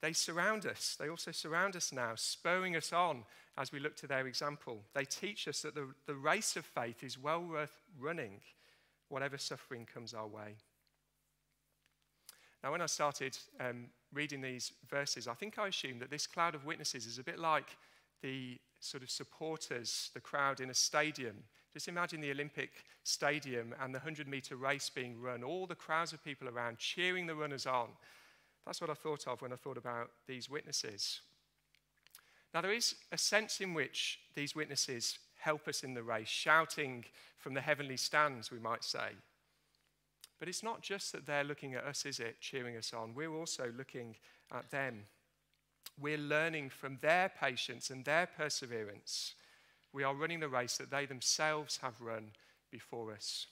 they 0.01 0.13
surround 0.13 0.65
us. 0.65 0.95
They 0.99 1.09
also 1.09 1.31
surround 1.31 1.75
us 1.75 1.93
now, 1.93 2.13
spurring 2.15 2.75
us 2.75 2.91
on 2.91 3.23
as 3.57 3.71
we 3.71 3.79
look 3.79 3.95
to 3.97 4.07
their 4.07 4.27
example. 4.27 4.81
They 4.93 5.05
teach 5.05 5.47
us 5.47 5.61
that 5.61 5.75
the, 5.75 5.87
the 6.07 6.15
race 6.15 6.55
of 6.55 6.65
faith 6.65 7.03
is 7.03 7.19
well 7.19 7.43
worth 7.43 7.81
running, 7.99 8.41
whatever 9.09 9.37
suffering 9.37 9.87
comes 9.91 10.13
our 10.13 10.27
way. 10.27 10.55
Now, 12.63 12.71
when 12.71 12.81
I 12.81 12.87
started 12.87 13.37
um, 13.59 13.87
reading 14.13 14.41
these 14.41 14.71
verses, 14.89 15.27
I 15.27 15.33
think 15.33 15.57
I 15.57 15.67
assumed 15.67 16.01
that 16.01 16.11
this 16.11 16.27
cloud 16.27 16.55
of 16.55 16.65
witnesses 16.65 17.05
is 17.05 17.17
a 17.17 17.23
bit 17.23 17.39
like 17.39 17.75
the 18.21 18.59
sort 18.79 19.03
of 19.03 19.09
supporters, 19.09 20.09
the 20.13 20.19
crowd 20.19 20.59
in 20.59 20.69
a 20.69 20.73
stadium. 20.73 21.37
Just 21.73 21.87
imagine 21.87 22.21
the 22.21 22.31
Olympic 22.31 22.71
stadium 23.03 23.73
and 23.81 23.93
the 23.93 23.99
100 23.99 24.27
meter 24.27 24.55
race 24.55 24.89
being 24.89 25.19
run, 25.19 25.43
all 25.43 25.65
the 25.65 25.75
crowds 25.75 26.13
of 26.13 26.23
people 26.23 26.49
around 26.49 26.77
cheering 26.77 27.25
the 27.25 27.35
runners 27.35 27.65
on. 27.65 27.89
That's 28.65 28.81
what 28.81 28.89
I 28.89 28.93
thought 28.93 29.27
of 29.27 29.41
when 29.41 29.53
I 29.53 29.55
thought 29.55 29.77
about 29.77 30.11
these 30.27 30.49
witnesses. 30.49 31.21
Now, 32.53 32.61
there 32.61 32.73
is 32.73 32.95
a 33.11 33.17
sense 33.17 33.61
in 33.61 33.73
which 33.73 34.19
these 34.35 34.55
witnesses 34.55 35.17
help 35.39 35.67
us 35.67 35.83
in 35.83 35.93
the 35.93 36.03
race, 36.03 36.27
shouting 36.27 37.05
from 37.37 37.53
the 37.53 37.61
heavenly 37.61 37.97
stands, 37.97 38.51
we 38.51 38.59
might 38.59 38.83
say. 38.83 39.09
But 40.39 40.47
it's 40.47 40.63
not 40.63 40.81
just 40.81 41.11
that 41.11 41.25
they're 41.25 41.43
looking 41.43 41.75
at 41.75 41.85
us, 41.85 42.05
is 42.05 42.19
it, 42.19 42.41
cheering 42.41 42.75
us 42.75 42.93
on? 42.93 43.13
We're 43.13 43.33
also 43.33 43.71
looking 43.77 44.15
at 44.51 44.69
them. 44.69 45.03
We're 45.99 46.17
learning 46.17 46.69
from 46.69 46.97
their 47.01 47.29
patience 47.29 47.89
and 47.89 48.03
their 48.03 48.27
perseverance. 48.27 49.33
We 49.93 50.03
are 50.03 50.15
running 50.15 50.39
the 50.39 50.49
race 50.49 50.77
that 50.77 50.89
they 50.89 51.05
themselves 51.05 51.77
have 51.81 51.99
run 52.01 52.31
before 52.71 53.13
us. 53.13 53.47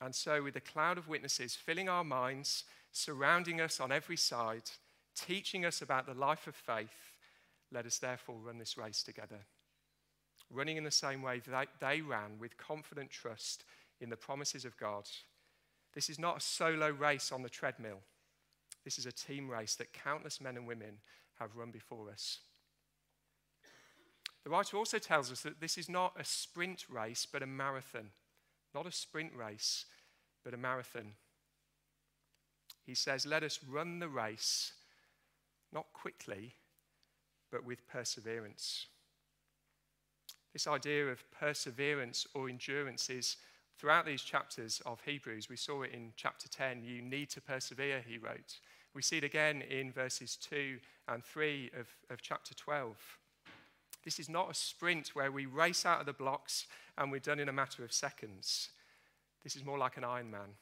And 0.00 0.14
so, 0.14 0.42
with 0.42 0.56
a 0.56 0.60
cloud 0.60 0.98
of 0.98 1.08
witnesses 1.08 1.54
filling 1.54 1.88
our 1.88 2.04
minds, 2.04 2.64
surrounding 2.94 3.60
us 3.60 3.80
on 3.80 3.90
every 3.92 4.16
side, 4.16 4.70
teaching 5.16 5.64
us 5.64 5.82
about 5.82 6.06
the 6.06 6.14
life 6.14 6.46
of 6.46 6.54
faith, 6.54 6.94
let 7.72 7.86
us 7.86 7.98
therefore 7.98 8.36
run 8.36 8.58
this 8.58 8.78
race 8.78 9.02
together. 9.02 9.40
Running 10.50 10.76
in 10.76 10.84
the 10.84 10.90
same 10.90 11.20
way 11.20 11.42
that 11.48 11.68
they 11.80 12.00
ran 12.00 12.38
with 12.38 12.56
confident 12.56 13.10
trust 13.10 13.64
in 14.00 14.10
the 14.10 14.16
promises 14.16 14.64
of 14.64 14.76
God. 14.76 15.08
This 15.92 16.08
is 16.08 16.18
not 16.18 16.36
a 16.36 16.40
solo 16.40 16.90
race 16.90 17.32
on 17.32 17.42
the 17.42 17.48
treadmill. 17.48 17.98
This 18.84 18.98
is 18.98 19.06
a 19.06 19.12
team 19.12 19.50
race 19.50 19.74
that 19.76 19.92
countless 19.92 20.40
men 20.40 20.56
and 20.56 20.66
women 20.66 20.98
have 21.40 21.56
run 21.56 21.72
before 21.72 22.10
us. 22.10 22.38
The 24.44 24.50
writer 24.50 24.76
also 24.76 24.98
tells 24.98 25.32
us 25.32 25.40
that 25.40 25.60
this 25.60 25.78
is 25.78 25.88
not 25.88 26.12
a 26.18 26.24
sprint 26.24 26.84
race, 26.88 27.26
but 27.30 27.42
a 27.42 27.46
marathon. 27.46 28.10
Not 28.74 28.86
a 28.86 28.92
sprint 28.92 29.32
race, 29.34 29.86
but 30.44 30.54
a 30.54 30.58
marathon. 30.58 31.14
He 32.86 32.94
says, 32.94 33.26
Let 33.26 33.42
us 33.42 33.58
run 33.68 33.98
the 33.98 34.08
race, 34.08 34.72
not 35.72 35.86
quickly, 35.92 36.54
but 37.50 37.64
with 37.64 37.86
perseverance. 37.88 38.86
This 40.52 40.66
idea 40.66 41.08
of 41.08 41.24
perseverance 41.32 42.26
or 42.34 42.48
endurance 42.48 43.10
is 43.10 43.36
throughout 43.76 44.06
these 44.06 44.22
chapters 44.22 44.80
of 44.86 45.00
Hebrews. 45.04 45.48
We 45.48 45.56
saw 45.56 45.82
it 45.82 45.90
in 45.92 46.12
chapter 46.16 46.48
10. 46.48 46.84
You 46.84 47.02
need 47.02 47.30
to 47.30 47.40
persevere, 47.40 48.04
he 48.06 48.18
wrote. 48.18 48.58
We 48.94 49.02
see 49.02 49.18
it 49.18 49.24
again 49.24 49.62
in 49.62 49.90
verses 49.90 50.36
2 50.36 50.78
and 51.08 51.24
3 51.24 51.70
of, 51.78 51.88
of 52.10 52.22
chapter 52.22 52.54
12. 52.54 52.96
This 54.04 54.20
is 54.20 54.28
not 54.28 54.50
a 54.50 54.54
sprint 54.54 55.08
where 55.14 55.32
we 55.32 55.46
race 55.46 55.84
out 55.84 56.00
of 56.00 56.06
the 56.06 56.12
blocks 56.12 56.66
and 56.96 57.10
we're 57.10 57.18
done 57.18 57.40
in 57.40 57.48
a 57.48 57.52
matter 57.52 57.82
of 57.82 57.92
seconds. 57.92 58.68
This 59.42 59.56
is 59.56 59.64
more 59.64 59.78
like 59.78 59.96
an 59.96 60.04
Ironman. 60.04 60.54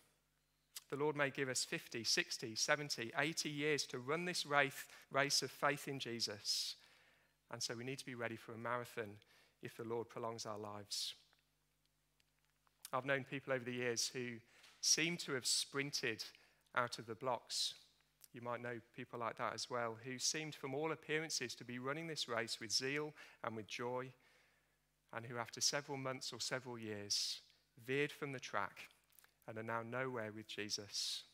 The 0.92 0.98
Lord 0.98 1.16
may 1.16 1.30
give 1.30 1.48
us 1.48 1.64
50, 1.64 2.04
60, 2.04 2.54
70, 2.54 3.12
80 3.16 3.48
years 3.48 3.86
to 3.86 3.98
run 3.98 4.26
this 4.26 4.44
race 4.44 5.40
of 5.40 5.50
faith 5.50 5.88
in 5.88 5.98
Jesus. 5.98 6.74
And 7.50 7.62
so 7.62 7.74
we 7.74 7.82
need 7.82 7.98
to 8.00 8.04
be 8.04 8.14
ready 8.14 8.36
for 8.36 8.52
a 8.52 8.58
marathon 8.58 9.16
if 9.62 9.74
the 9.74 9.84
Lord 9.84 10.10
prolongs 10.10 10.44
our 10.44 10.58
lives. 10.58 11.14
I've 12.92 13.06
known 13.06 13.24
people 13.24 13.54
over 13.54 13.64
the 13.64 13.72
years 13.72 14.10
who 14.12 14.32
seem 14.82 15.16
to 15.16 15.32
have 15.32 15.46
sprinted 15.46 16.24
out 16.76 16.98
of 16.98 17.06
the 17.06 17.14
blocks. 17.14 17.72
You 18.34 18.42
might 18.42 18.60
know 18.60 18.78
people 18.94 19.18
like 19.18 19.38
that 19.38 19.54
as 19.54 19.70
well, 19.70 19.96
who 20.04 20.18
seemed, 20.18 20.54
from 20.54 20.74
all 20.74 20.92
appearances, 20.92 21.54
to 21.54 21.64
be 21.64 21.78
running 21.78 22.06
this 22.06 22.28
race 22.28 22.58
with 22.60 22.70
zeal 22.70 23.14
and 23.42 23.56
with 23.56 23.66
joy, 23.66 24.12
and 25.14 25.24
who, 25.24 25.38
after 25.38 25.62
several 25.62 25.96
months 25.96 26.34
or 26.34 26.40
several 26.40 26.78
years, 26.78 27.40
veered 27.82 28.12
from 28.12 28.32
the 28.32 28.40
track 28.40 28.88
and 29.48 29.58
are 29.58 29.62
now 29.62 29.82
nowhere 29.82 30.30
with 30.34 30.46
Jesus. 30.46 31.24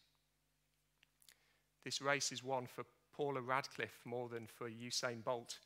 This 1.84 2.00
race 2.00 2.32
is 2.32 2.42
one 2.42 2.66
for 2.66 2.84
Paula 3.14 3.40
Radcliffe 3.40 4.00
more 4.04 4.28
than 4.28 4.46
for 4.46 4.68
Usain 4.68 5.24
Bolt, 5.24 5.58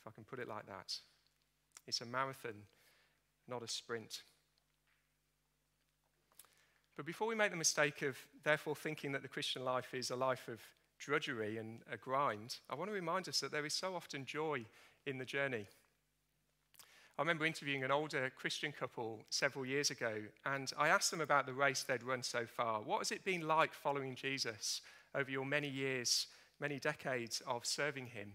if 0.00 0.06
I 0.06 0.10
can 0.10 0.24
put 0.24 0.38
it 0.38 0.48
like 0.48 0.66
that. 0.66 0.94
It's 1.86 2.00
a 2.00 2.06
marathon, 2.06 2.54
not 3.48 3.62
a 3.62 3.68
sprint. 3.68 4.22
But 6.96 7.06
before 7.06 7.26
we 7.26 7.34
make 7.34 7.50
the 7.50 7.56
mistake 7.56 8.02
of 8.02 8.18
therefore 8.44 8.76
thinking 8.76 9.12
that 9.12 9.22
the 9.22 9.28
Christian 9.28 9.64
life 9.64 9.94
is 9.94 10.10
a 10.10 10.16
life 10.16 10.48
of 10.48 10.60
drudgery 10.98 11.56
and 11.56 11.80
a 11.90 11.96
grind, 11.96 12.58
I 12.68 12.74
want 12.74 12.90
to 12.90 12.94
remind 12.94 13.28
us 13.28 13.40
that 13.40 13.50
there 13.50 13.66
is 13.66 13.74
so 13.74 13.94
often 13.94 14.24
joy 14.24 14.66
in 15.06 15.18
the 15.18 15.24
journey. 15.24 15.66
I 17.18 17.22
remember 17.22 17.44
interviewing 17.44 17.84
an 17.84 17.90
older 17.90 18.32
Christian 18.34 18.72
couple 18.72 19.20
several 19.28 19.66
years 19.66 19.90
ago, 19.90 20.14
and 20.46 20.72
I 20.78 20.88
asked 20.88 21.10
them 21.10 21.20
about 21.20 21.44
the 21.44 21.52
race 21.52 21.82
they'd 21.82 22.02
run 22.02 22.22
so 22.22 22.46
far. 22.46 22.80
What 22.80 22.98
has 22.98 23.12
it 23.12 23.24
been 23.24 23.46
like 23.46 23.74
following 23.74 24.14
Jesus 24.14 24.80
over 25.14 25.30
your 25.30 25.44
many 25.44 25.68
years, 25.68 26.28
many 26.58 26.78
decades 26.78 27.42
of 27.46 27.66
serving 27.66 28.06
him? 28.06 28.32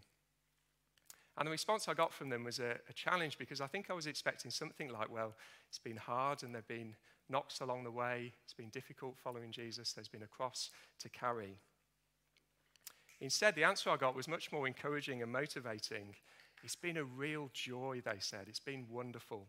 And 1.38 1.48
the 1.48 1.52
response 1.52 1.88
I 1.88 1.96
got 1.96 2.14
from 2.14 2.30
them 2.30 2.44
was 2.44 2.60
a, 2.60 2.78
a 2.90 2.94
challenge 2.94 3.38
because 3.38 3.62
I 3.62 3.68
think 3.68 3.90
I 3.90 3.94
was 3.94 4.08
expecting 4.08 4.52
something 4.52 4.90
like, 4.90 5.12
well, 5.12 5.34
it's 5.70 5.80
been 5.80 5.98
hard 5.98 6.44
and 6.44 6.54
there 6.54 6.62
have 6.62 6.68
been 6.68 6.96
knocks 7.30 7.62
along 7.62 7.84
the 7.84 7.92
way. 7.92 8.32
It's 8.44 8.54
been 8.54 8.70
difficult 8.70 9.18
following 9.24 9.52
Jesus. 9.52 9.94
There's 9.94 10.08
been 10.08 10.24
a 10.24 10.28
cross 10.28 10.70
to 11.00 11.10
carry. 11.10 11.58
Instead, 13.20 13.56
the 13.56 13.64
answer 13.64 13.90
I 13.90 13.98
got 13.98 14.16
was 14.16 14.28
much 14.28 14.52
more 14.52 14.68
encouraging 14.68 15.22
and 15.24 15.32
motivating. 15.32 16.16
It's 16.64 16.76
been 16.76 16.98
a 16.98 17.04
real 17.04 17.50
joy, 17.54 18.02
they 18.04 18.20
said. 18.20 18.46
It's 18.48 18.60
been 18.60 18.86
wonderful 18.90 19.48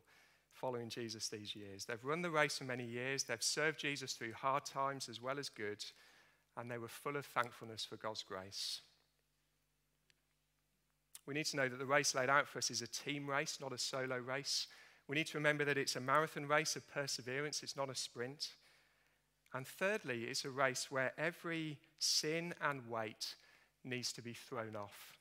following 0.52 0.88
Jesus 0.88 1.28
these 1.28 1.54
years. 1.54 1.84
They've 1.84 2.04
run 2.04 2.22
the 2.22 2.30
race 2.30 2.58
for 2.58 2.64
many 2.64 2.84
years, 2.84 3.24
they've 3.24 3.42
served 3.42 3.78
Jesus 3.78 4.12
through 4.12 4.32
hard 4.32 4.64
times 4.64 5.08
as 5.08 5.20
well 5.20 5.38
as 5.38 5.48
good, 5.48 5.84
and 6.56 6.70
they 6.70 6.78
were 6.78 6.88
full 6.88 7.16
of 7.16 7.26
thankfulness 7.26 7.84
for 7.84 7.96
God's 7.96 8.22
grace. 8.22 8.80
We 11.26 11.34
need 11.34 11.46
to 11.46 11.56
know 11.56 11.68
that 11.68 11.78
the 11.78 11.86
race 11.86 12.14
laid 12.14 12.30
out 12.30 12.48
for 12.48 12.58
us 12.58 12.70
is 12.70 12.82
a 12.82 12.86
team 12.86 13.28
race, 13.28 13.58
not 13.60 13.72
a 13.72 13.78
solo 13.78 14.16
race. 14.16 14.66
We 15.06 15.14
need 15.14 15.26
to 15.28 15.38
remember 15.38 15.64
that 15.64 15.78
it's 15.78 15.96
a 15.96 16.00
marathon 16.00 16.46
race 16.46 16.74
of 16.74 16.88
perseverance, 16.88 17.62
it's 17.62 17.76
not 17.76 17.90
a 17.90 17.94
sprint. 17.94 18.48
And 19.54 19.66
thirdly, 19.66 20.24
it's 20.24 20.44
a 20.44 20.50
race 20.50 20.90
where 20.90 21.12
every 21.18 21.78
sin 21.98 22.54
and 22.60 22.88
weight 22.88 23.34
needs 23.84 24.12
to 24.14 24.22
be 24.22 24.34
thrown 24.34 24.76
off. 24.76 25.17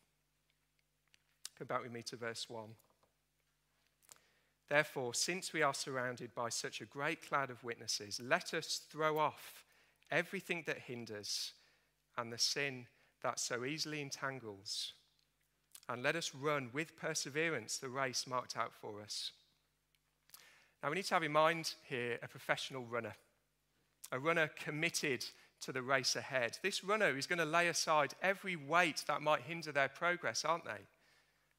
Come 1.58 1.68
back 1.68 1.82
with 1.82 1.92
me 1.92 2.04
to 2.04 2.16
verse 2.16 2.48
1. 2.50 2.66
Therefore, 4.70 5.14
since 5.14 5.54
we 5.54 5.62
are 5.62 5.74
surrounded 5.74 6.36
by 6.36 6.50
such 6.50 6.82
a 6.82 6.86
great 6.86 7.28
cloud 7.28 7.50
of 7.50 7.64
witnesses, 7.64 8.20
let 8.24 8.54
us 8.54 8.82
throw 8.92 9.18
off 9.18 9.64
everything 10.12 10.64
that 10.68 10.78
hinders 10.80 11.54
and 12.18 12.32
the 12.32 12.38
sin 12.38 12.86
that 13.24 13.40
so 13.40 13.66
easily 13.66 14.02
entangles. 14.02 14.94
And 15.90 16.04
let 16.04 16.16
us 16.16 16.36
run 16.36 16.70
with 16.74 16.98
perseverance 16.98 17.78
the 17.78 17.90
race 17.90 18.28
marked 18.28 18.58
out 18.58 18.74
for 18.74 19.02
us. 19.02 19.32
Now, 20.84 20.90
we 20.90 20.96
need 20.96 21.06
to 21.06 21.14
have 21.14 21.24
in 21.24 21.32
mind 21.32 21.74
here 21.84 22.20
a 22.22 22.28
professional 22.28 22.86
runner, 22.86 23.16
a 24.12 24.20
runner 24.20 24.52
committed 24.64 25.26
to 25.62 25.72
the 25.72 25.82
race 25.82 26.16
ahead. 26.16 26.60
This 26.62 26.84
runner 26.84 27.18
is 27.18 27.26
going 27.26 27.40
to 27.40 27.46
lay 27.46 27.68
aside 27.68 28.14
every 28.22 28.56
weight 28.56 29.04
that 29.08 29.24
might 29.24 29.42
hinder 29.42 29.72
their 29.72 29.90
progress, 29.90 30.46
aren't 30.46 30.66
they? 30.66 30.86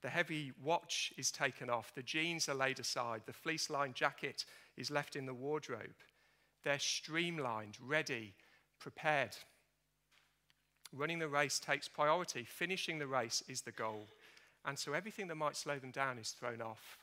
The 0.01 0.09
heavy 0.09 0.53
watch 0.63 1.13
is 1.17 1.31
taken 1.31 1.69
off, 1.69 1.95
the 1.95 2.03
jeans 2.03 2.49
are 2.49 2.55
laid 2.55 2.79
aside, 2.79 3.23
the 3.27 3.33
fleece 3.33 3.69
lined 3.69 3.95
jacket 3.95 4.45
is 4.77 4.91
left 4.91 5.17
in 5.17 5.27
the 5.27 5.35
wardrobe. 5.35 5.97
They're 6.63 6.79
streamlined, 6.79 7.79
ready, 7.81 8.35
prepared. 8.79 9.37
Running 10.93 11.19
the 11.19 11.29
race 11.29 11.59
takes 11.59 11.89
priority, 11.89 12.45
finishing 12.45 12.99
the 12.99 13.07
race 13.07 13.43
is 13.49 13.63
the 13.63 13.73
goal. 13.73 14.07
And 14.65 14.79
so 14.79 14.93
everything 14.93 15.29
that 15.29 15.35
might 15.35 15.57
slow 15.57 15.79
them 15.79 15.91
down 15.91 16.19
is 16.19 16.31
thrown 16.31 16.63
off. 16.63 16.99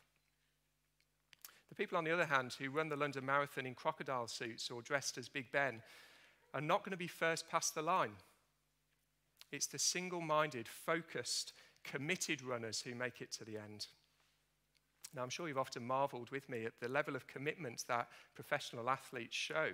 The 1.70 1.76
people, 1.76 1.98
on 1.98 2.04
the 2.04 2.14
other 2.14 2.26
hand, 2.26 2.56
who 2.58 2.70
run 2.70 2.90
the 2.90 2.96
London 2.96 3.26
Marathon 3.26 3.66
in 3.66 3.76
crocodile 3.76 4.28
suits 4.28 4.72
or 4.72 4.82
dressed 4.82 5.18
as 5.18 5.28
Big 5.28 5.52
Ben 5.52 5.82
are 6.54 6.62
not 6.62 6.84
going 6.84 6.92
to 6.92 6.98
be 6.98 7.08
first 7.08 7.50
past 7.50 7.76
the 7.76 7.82
line. 7.82 8.16
It's 9.52 9.68
the 9.68 9.80
single 9.80 10.22
minded, 10.22 10.68
focused, 10.68 11.54
committed 11.92 12.42
runners 12.44 12.82
who 12.82 12.96
make 12.96 13.22
it 13.22 13.32
to 13.34 13.46
the 13.46 13.58
end. 13.58 13.88
Now, 15.16 15.24
I'm 15.24 15.30
sure 15.30 15.48
you've 15.48 15.58
often 15.58 15.86
marveled 15.86 16.30
with 16.32 16.50
me 16.50 16.66
at 16.66 16.80
the 16.82 16.90
level 16.90 17.16
of 17.16 17.28
commitment 17.28 17.86
that 17.88 18.10
professional 18.36 18.90
athletes 18.90 19.36
show. 19.36 19.70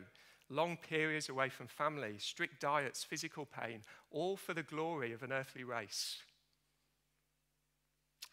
Long 0.50 0.78
periods 0.78 1.30
away 1.30 1.50
from 1.50 1.68
family, 1.68 2.16
strict 2.20 2.62
diets, 2.62 3.04
physical 3.04 3.46
pain, 3.46 3.84
all 4.12 4.38
for 4.38 4.54
the 4.54 4.64
glory 4.64 5.14
of 5.14 5.24
an 5.24 5.32
earthly 5.32 5.64
race. 5.64 6.18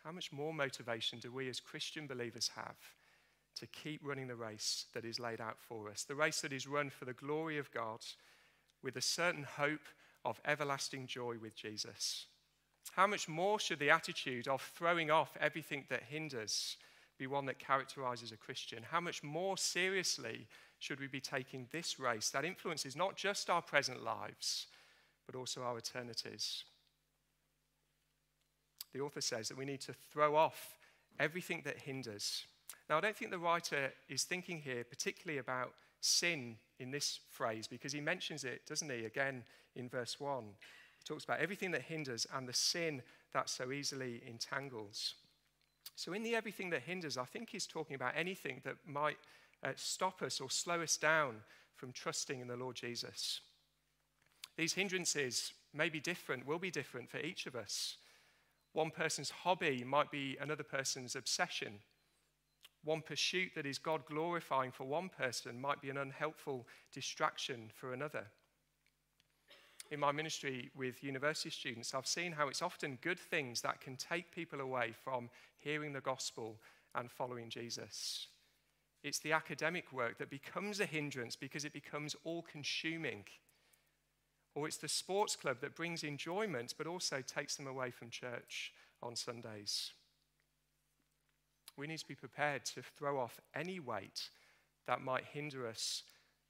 How 0.04 0.12
much 0.12 0.32
more 0.32 0.52
motivation 0.52 1.18
do 1.18 1.32
we 1.32 1.48
as 1.48 1.60
Christian 1.60 2.06
believers 2.06 2.50
have 2.56 2.76
to 3.56 3.66
keep 3.66 4.00
running 4.04 4.28
the 4.28 4.36
race 4.36 4.86
that 4.94 5.04
is 5.04 5.20
laid 5.20 5.40
out 5.40 5.58
for 5.60 5.88
us? 5.88 6.04
The 6.04 6.14
race 6.14 6.40
that 6.42 6.52
is 6.52 6.66
run 6.66 6.90
for 6.90 7.04
the 7.04 7.12
glory 7.12 7.58
of 7.58 7.70
God 7.70 8.00
with 8.82 8.96
a 8.96 9.02
certain 9.02 9.44
hope 9.44 9.86
of 10.24 10.40
everlasting 10.44 11.06
joy 11.06 11.36
with 11.40 11.54
Jesus. 11.54 12.26
How 12.92 13.06
much 13.06 13.28
more 13.28 13.60
should 13.60 13.78
the 13.78 13.90
attitude 13.90 14.48
of 14.48 14.60
throwing 14.74 15.10
off 15.10 15.36
everything 15.40 15.84
that 15.88 16.02
hinders 16.02 16.76
be 17.18 17.26
one 17.26 17.46
that 17.46 17.58
characterizes 17.58 18.32
a 18.32 18.36
Christian? 18.36 18.82
How 18.82 19.00
much 19.00 19.22
more 19.22 19.56
seriously 19.56 20.46
should 20.78 21.00
we 21.00 21.06
be 21.06 21.20
taking 21.20 21.68
this 21.70 21.98
race 21.98 22.30
that 22.30 22.44
influences 22.44 22.96
not 22.96 23.16
just 23.16 23.50
our 23.50 23.62
present 23.62 24.02
lives, 24.02 24.66
but 25.26 25.36
also 25.36 25.62
our 25.62 25.78
eternities? 25.78 26.64
The 28.92 29.00
author 29.00 29.20
says 29.20 29.48
that 29.48 29.58
we 29.58 29.64
need 29.64 29.80
to 29.82 29.92
throw 29.92 30.36
off 30.36 30.78
everything 31.20 31.62
that 31.64 31.78
hinders. 31.78 32.46
Now, 32.88 32.98
I 32.98 33.00
don't 33.00 33.16
think 33.16 33.30
the 33.30 33.38
writer 33.38 33.92
is 34.08 34.24
thinking 34.24 34.60
here 34.60 34.84
particularly 34.84 35.38
about 35.38 35.74
sin 36.00 36.56
in 36.78 36.90
this 36.90 37.20
phrase 37.30 37.66
because 37.66 37.92
he 37.92 38.00
mentions 38.00 38.44
it, 38.44 38.66
doesn't 38.66 38.90
he, 38.90 39.04
again 39.04 39.44
in 39.74 39.88
verse 39.88 40.18
1. 40.18 40.44
He 40.98 41.04
talks 41.04 41.24
about 41.24 41.40
everything 41.40 41.70
that 41.72 41.82
hinders 41.82 42.26
and 42.34 42.48
the 42.48 42.52
sin 42.52 43.02
that 43.32 43.48
so 43.48 43.72
easily 43.72 44.22
entangles. 44.26 45.14
So, 45.96 46.12
in 46.12 46.22
the 46.22 46.36
everything 46.36 46.70
that 46.70 46.82
hinders, 46.82 47.16
I 47.16 47.24
think 47.24 47.50
he's 47.50 47.66
talking 47.66 47.96
about 47.96 48.12
anything 48.16 48.60
that 48.64 48.76
might 48.86 49.16
uh, 49.64 49.72
stop 49.76 50.22
us 50.22 50.40
or 50.40 50.50
slow 50.50 50.80
us 50.80 50.96
down 50.96 51.36
from 51.74 51.92
trusting 51.92 52.40
in 52.40 52.48
the 52.48 52.56
Lord 52.56 52.76
Jesus. 52.76 53.40
These 54.56 54.74
hindrances 54.74 55.52
may 55.72 55.88
be 55.88 56.00
different, 56.00 56.46
will 56.46 56.58
be 56.58 56.70
different 56.70 57.10
for 57.10 57.18
each 57.18 57.46
of 57.46 57.54
us. 57.54 57.96
One 58.72 58.90
person's 58.90 59.30
hobby 59.30 59.84
might 59.84 60.10
be 60.10 60.36
another 60.40 60.62
person's 60.62 61.16
obsession. 61.16 61.74
One 62.84 63.02
pursuit 63.02 63.52
that 63.54 63.66
is 63.66 63.78
God 63.78 64.04
glorifying 64.06 64.72
for 64.72 64.84
one 64.84 65.08
person 65.08 65.60
might 65.60 65.80
be 65.80 65.90
an 65.90 65.96
unhelpful 65.96 66.66
distraction 66.92 67.70
for 67.74 67.92
another. 67.92 68.26
In 69.90 70.00
my 70.00 70.12
ministry 70.12 70.70
with 70.76 71.02
university 71.02 71.48
students, 71.48 71.94
I've 71.94 72.06
seen 72.06 72.32
how 72.32 72.48
it's 72.48 72.60
often 72.60 72.98
good 73.00 73.18
things 73.18 73.62
that 73.62 73.80
can 73.80 73.96
take 73.96 74.34
people 74.34 74.60
away 74.60 74.92
from 74.92 75.30
hearing 75.56 75.94
the 75.94 76.00
gospel 76.00 76.56
and 76.94 77.10
following 77.10 77.48
Jesus. 77.48 78.26
It's 79.02 79.18
the 79.18 79.32
academic 79.32 79.90
work 79.92 80.18
that 80.18 80.28
becomes 80.28 80.80
a 80.80 80.86
hindrance 80.86 81.36
because 81.36 81.64
it 81.64 81.72
becomes 81.72 82.14
all 82.24 82.42
consuming. 82.42 83.24
Or 84.54 84.66
it's 84.66 84.76
the 84.76 84.88
sports 84.88 85.36
club 85.36 85.58
that 85.62 85.76
brings 85.76 86.02
enjoyment 86.02 86.74
but 86.76 86.86
also 86.86 87.22
takes 87.22 87.56
them 87.56 87.66
away 87.66 87.90
from 87.90 88.10
church 88.10 88.72
on 89.02 89.16
Sundays. 89.16 89.92
We 91.78 91.86
need 91.86 91.98
to 92.00 92.08
be 92.08 92.14
prepared 92.14 92.64
to 92.66 92.82
throw 92.82 93.18
off 93.18 93.40
any 93.54 93.80
weight 93.80 94.30
that 94.86 95.00
might 95.00 95.24
hinder 95.32 95.66
us 95.66 96.02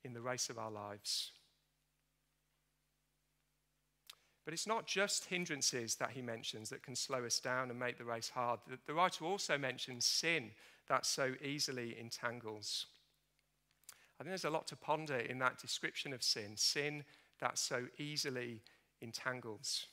in 0.03 0.15
the 0.15 0.23
race 0.23 0.49
of 0.49 0.59
our 0.59 0.71
lives. 0.71 1.33
But 4.49 4.55
it's 4.55 4.67
not 4.67 4.87
just 4.87 5.27
hindrances 5.27 5.97
that 5.97 6.13
he 6.13 6.23
mentions 6.23 6.71
that 6.71 6.83
can 6.83 6.97
slow 6.97 7.27
us 7.27 7.39
down 7.39 7.69
and 7.69 7.79
make 7.79 7.99
the 7.99 8.05
race 8.07 8.31
hard. 8.31 8.61
The, 8.67 8.79
the 8.87 8.95
writer 8.95 9.27
also 9.27 9.59
mentions 9.59 10.07
sin 10.07 10.53
that 10.89 11.05
so 11.05 11.35
easily 11.45 11.95
entangles. 12.01 12.87
I 14.19 14.23
think 14.23 14.31
there's 14.31 14.47
a 14.47 14.51
lot 14.51 14.67
to 14.69 14.77
ponder 14.77 15.19
in 15.19 15.39
that 15.41 15.59
description 15.59 16.15
of 16.15 16.23
sin 16.23 16.53
sin 16.57 17.05
that 17.41 17.59
so 17.59 17.89
easily 17.99 18.63
entangles. 19.03 19.85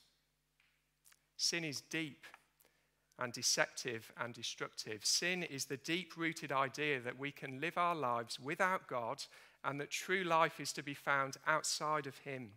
Sin 1.35 1.65
is 1.65 1.81
deep 1.81 2.25
and 3.19 3.33
deceptive 3.33 4.09
and 4.17 4.33
destructive. 4.33 5.03
Sin 5.03 5.43
is 5.43 5.65
the 5.65 5.75
deep 5.75 6.15
rooted 6.15 6.53
idea 6.53 7.01
that 7.01 7.19
we 7.19 7.33
can 7.33 7.59
live 7.59 7.77
our 7.77 7.93
lives 7.93 8.39
without 8.39 8.87
God 8.87 9.21
and 9.65 9.81
that 9.81 9.91
true 9.91 10.23
life 10.23 10.61
is 10.61 10.71
to 10.71 10.81
be 10.81 10.93
found 10.93 11.35
outside 11.45 12.07
of 12.07 12.19
Him. 12.19 12.51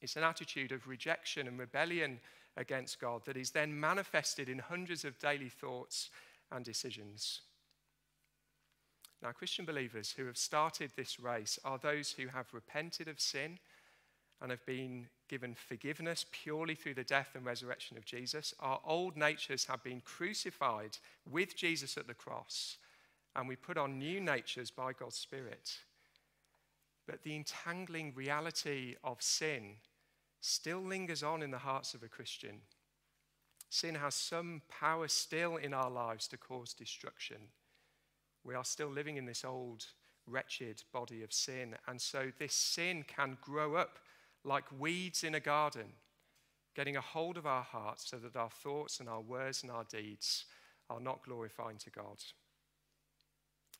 It's 0.00 0.16
an 0.16 0.22
attitude 0.22 0.72
of 0.72 0.86
rejection 0.86 1.46
and 1.46 1.58
rebellion 1.58 2.20
against 2.56 3.00
God 3.00 3.22
that 3.24 3.36
is 3.36 3.50
then 3.50 3.78
manifested 3.78 4.48
in 4.48 4.58
hundreds 4.58 5.04
of 5.04 5.18
daily 5.18 5.48
thoughts 5.48 6.10
and 6.50 6.64
decisions. 6.64 7.42
Now, 9.22 9.32
Christian 9.32 9.64
believers 9.64 10.14
who 10.16 10.26
have 10.26 10.36
started 10.36 10.92
this 10.94 11.18
race 11.18 11.58
are 11.64 11.78
those 11.78 12.12
who 12.12 12.28
have 12.28 12.54
repented 12.54 13.08
of 13.08 13.20
sin 13.20 13.58
and 14.40 14.50
have 14.50 14.64
been 14.64 15.08
given 15.28 15.54
forgiveness 15.54 16.24
purely 16.30 16.76
through 16.76 16.94
the 16.94 17.04
death 17.04 17.30
and 17.34 17.44
resurrection 17.44 17.96
of 17.96 18.04
Jesus. 18.04 18.54
Our 18.60 18.80
old 18.84 19.16
natures 19.16 19.64
have 19.64 19.82
been 19.82 20.00
crucified 20.00 20.98
with 21.28 21.56
Jesus 21.56 21.96
at 21.96 22.06
the 22.06 22.14
cross, 22.14 22.76
and 23.34 23.48
we 23.48 23.56
put 23.56 23.76
on 23.76 23.98
new 23.98 24.20
natures 24.20 24.70
by 24.70 24.92
God's 24.92 25.16
Spirit. 25.16 25.78
But 27.08 27.22
the 27.22 27.34
entangling 27.34 28.12
reality 28.14 28.96
of 29.02 29.22
sin 29.22 29.76
still 30.42 30.80
lingers 30.80 31.22
on 31.22 31.42
in 31.42 31.50
the 31.50 31.58
hearts 31.58 31.94
of 31.94 32.02
a 32.02 32.08
Christian. 32.08 32.60
Sin 33.70 33.94
has 33.94 34.14
some 34.14 34.60
power 34.68 35.08
still 35.08 35.56
in 35.56 35.72
our 35.72 35.90
lives 35.90 36.28
to 36.28 36.36
cause 36.36 36.74
destruction. 36.74 37.38
We 38.44 38.54
are 38.54 38.64
still 38.64 38.88
living 38.88 39.16
in 39.16 39.24
this 39.24 39.42
old, 39.42 39.86
wretched 40.26 40.82
body 40.92 41.22
of 41.22 41.32
sin, 41.32 41.76
and 41.86 41.98
so 41.98 42.30
this 42.38 42.54
sin 42.54 43.04
can 43.08 43.38
grow 43.40 43.74
up 43.74 43.98
like 44.44 44.64
weeds 44.78 45.24
in 45.24 45.34
a 45.34 45.40
garden, 45.40 45.86
getting 46.76 46.96
a 46.96 47.00
hold 47.00 47.38
of 47.38 47.46
our 47.46 47.62
hearts 47.62 48.10
so 48.10 48.18
that 48.18 48.36
our 48.36 48.50
thoughts 48.50 49.00
and 49.00 49.08
our 49.08 49.22
words 49.22 49.62
and 49.62 49.72
our 49.72 49.84
deeds 49.84 50.44
are 50.90 51.00
not 51.00 51.24
glorifying 51.24 51.78
to 51.78 51.90
God. 51.90 52.18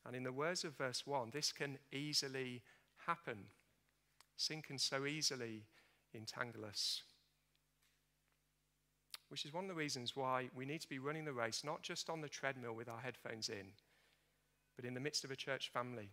And 0.05 0.15
in 0.15 0.23
the 0.23 0.31
words 0.31 0.63
of 0.63 0.77
verse 0.77 1.05
1, 1.05 1.29
this 1.31 1.51
can 1.51 1.77
easily 1.91 2.63
happen. 3.09 3.45
Sin 4.37 4.61
can 4.61 4.77
so 4.77 5.05
easily 5.05 5.63
entangle 6.13 6.65
us. 6.65 7.01
Which 9.29 9.45
is 9.45 9.53
one 9.53 9.65
of 9.65 9.69
the 9.69 9.75
reasons 9.75 10.15
why 10.15 10.49
we 10.55 10.65
need 10.65 10.81
to 10.81 10.89
be 10.89 10.99
running 10.99 11.25
the 11.25 11.33
race, 11.33 11.63
not 11.63 11.81
just 11.81 12.09
on 12.09 12.21
the 12.21 12.29
treadmill 12.29 12.73
with 12.73 12.89
our 12.89 12.99
headphones 12.99 13.49
in, 13.49 13.73
but 14.75 14.85
in 14.85 14.93
the 14.93 14.99
midst 14.99 15.23
of 15.23 15.31
a 15.31 15.35
church 15.35 15.69
family 15.71 16.09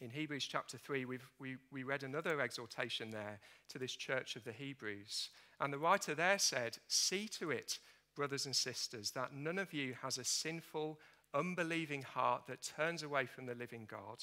in 0.00 0.10
Hebrews 0.10 0.44
chapter 0.44 0.76
3, 0.76 1.04
we 1.04 1.18
we, 1.38 1.56
we 1.70 1.82
read 1.82 2.02
another 2.02 2.40
exhortation 2.40 3.10
there 3.10 3.40
to 3.68 3.78
this 3.78 3.94
church 3.94 4.36
of 4.36 4.44
the 4.44 4.52
Hebrews. 4.52 5.30
And 5.60 5.72
the 5.72 5.78
writer 5.78 6.14
there 6.14 6.38
said, 6.38 6.78
See 6.88 7.28
to 7.38 7.50
it, 7.50 7.78
brothers 8.16 8.46
and 8.46 8.56
sisters, 8.56 9.12
that 9.12 9.34
none 9.34 9.58
of 9.58 9.72
you 9.72 9.94
has 10.02 10.18
a 10.18 10.24
sinful, 10.24 10.98
unbelieving 11.32 12.02
heart 12.02 12.46
that 12.48 12.70
turns 12.76 13.02
away 13.02 13.26
from 13.26 13.46
the 13.46 13.54
living 13.54 13.86
God. 13.88 14.22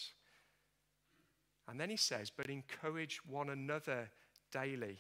And 1.68 1.80
then 1.80 1.90
he 1.90 1.98
says, 1.98 2.30
But 2.30 2.50
encourage 2.50 3.20
one 3.26 3.50
another 3.50 4.10
daily, 4.52 5.00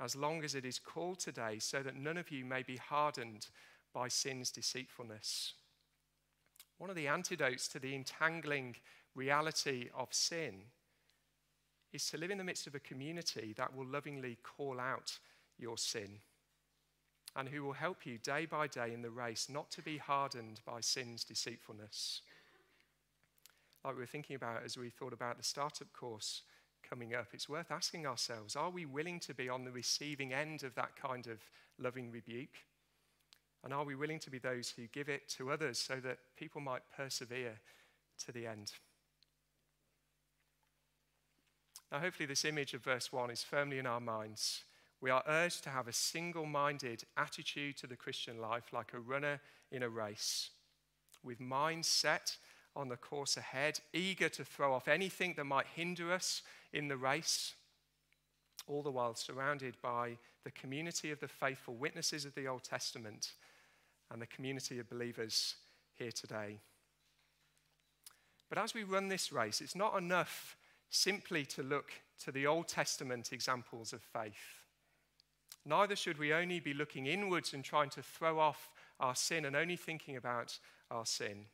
as 0.00 0.16
long 0.16 0.44
as 0.44 0.54
it 0.54 0.64
is 0.64 0.78
called 0.78 1.20
today, 1.20 1.58
so 1.58 1.82
that 1.82 1.96
none 1.96 2.16
of 2.16 2.30
you 2.30 2.44
may 2.44 2.62
be 2.62 2.76
hardened 2.76 3.48
by 3.92 4.08
sin's 4.08 4.50
deceitfulness. 4.50 5.54
One 6.78 6.90
of 6.90 6.96
the 6.96 7.08
antidotes 7.08 7.68
to 7.68 7.78
the 7.78 7.94
entangling 7.94 8.76
reality 9.14 9.88
of 9.96 10.12
sin 10.12 10.62
is 11.92 12.06
to 12.10 12.18
live 12.18 12.30
in 12.30 12.38
the 12.38 12.44
midst 12.44 12.66
of 12.66 12.74
a 12.74 12.80
community 12.80 13.54
that 13.56 13.74
will 13.74 13.86
lovingly 13.86 14.38
call 14.42 14.80
out 14.80 15.18
your 15.58 15.78
sin 15.78 16.18
and 17.36 17.48
who 17.48 17.62
will 17.62 17.72
help 17.72 18.06
you 18.06 18.18
day 18.18 18.46
by 18.46 18.66
day 18.66 18.92
in 18.92 19.02
the 19.02 19.10
race 19.10 19.48
not 19.48 19.70
to 19.70 19.82
be 19.82 19.98
hardened 19.98 20.60
by 20.64 20.80
sin's 20.80 21.24
deceitfulness. 21.24 22.22
Like 23.84 23.94
we 23.94 24.00
were 24.00 24.06
thinking 24.06 24.36
about 24.36 24.62
as 24.64 24.78
we 24.78 24.88
thought 24.88 25.12
about 25.12 25.36
the 25.36 25.44
startup 25.44 25.92
course 25.92 26.42
coming 26.88 27.14
up, 27.14 27.28
it's 27.32 27.48
worth 27.48 27.70
asking 27.70 28.06
ourselves 28.06 28.56
are 28.56 28.70
we 28.70 28.86
willing 28.86 29.20
to 29.20 29.34
be 29.34 29.48
on 29.48 29.64
the 29.64 29.70
receiving 29.70 30.32
end 30.32 30.62
of 30.62 30.74
that 30.74 30.96
kind 30.96 31.26
of 31.26 31.38
loving 31.78 32.10
rebuke? 32.10 32.56
And 33.62 33.72
are 33.72 33.84
we 33.84 33.94
willing 33.94 34.18
to 34.20 34.30
be 34.30 34.38
those 34.38 34.70
who 34.70 34.86
give 34.88 35.08
it 35.08 35.28
to 35.36 35.50
others 35.50 35.78
so 35.78 35.96
that 36.00 36.18
people 36.36 36.60
might 36.60 36.82
persevere 36.96 37.60
to 38.24 38.32
the 38.32 38.46
end? 38.46 38.72
Now, 41.90 42.00
hopefully, 42.00 42.26
this 42.26 42.44
image 42.44 42.74
of 42.74 42.82
verse 42.82 43.12
1 43.12 43.30
is 43.30 43.42
firmly 43.42 43.78
in 43.78 43.86
our 43.86 44.00
minds. 44.00 44.64
We 45.00 45.10
are 45.10 45.22
urged 45.26 45.62
to 45.64 45.70
have 45.70 45.88
a 45.88 45.92
single 45.92 46.44
minded 46.44 47.04
attitude 47.16 47.76
to 47.78 47.86
the 47.86 47.96
Christian 47.96 48.38
life, 48.38 48.72
like 48.72 48.92
a 48.92 49.00
runner 49.00 49.40
in 49.70 49.82
a 49.82 49.88
race, 49.88 50.50
with 51.22 51.40
minds 51.40 51.88
set 51.88 52.36
on 52.76 52.88
the 52.88 52.96
course 52.96 53.36
ahead, 53.36 53.80
eager 53.92 54.28
to 54.28 54.44
throw 54.44 54.74
off 54.74 54.88
anything 54.88 55.34
that 55.36 55.44
might 55.44 55.66
hinder 55.74 56.12
us 56.12 56.42
in 56.72 56.88
the 56.88 56.96
race, 56.96 57.54
all 58.66 58.82
the 58.82 58.90
while 58.90 59.14
surrounded 59.14 59.76
by 59.82 60.16
the 60.44 60.50
community 60.50 61.10
of 61.10 61.20
the 61.20 61.28
faithful 61.28 61.74
witnesses 61.74 62.24
of 62.24 62.34
the 62.34 62.46
Old 62.46 62.64
Testament 62.64 63.32
and 64.10 64.20
the 64.20 64.26
community 64.26 64.78
of 64.78 64.88
believers 64.88 65.54
here 65.94 66.12
today. 66.12 66.58
But 68.48 68.58
as 68.58 68.74
we 68.74 68.84
run 68.84 69.08
this 69.08 69.32
race, 69.32 69.60
it's 69.60 69.76
not 69.76 69.96
enough 69.96 70.56
simply 70.90 71.44
to 71.46 71.62
look 71.62 71.90
to 72.24 72.30
the 72.30 72.46
Old 72.46 72.68
Testament 72.68 73.32
examples 73.32 73.92
of 73.92 74.02
faith. 74.02 74.60
Neither 75.64 75.96
should 75.96 76.18
we 76.18 76.32
only 76.32 76.60
be 76.60 76.74
looking 76.74 77.06
inwards 77.06 77.54
and 77.54 77.64
trying 77.64 77.90
to 77.90 78.02
throw 78.02 78.38
off 78.38 78.70
our 79.00 79.14
sin 79.14 79.44
and 79.44 79.56
only 79.56 79.76
thinking 79.76 80.16
about 80.16 80.58
our 80.90 81.06
sin. 81.06 81.46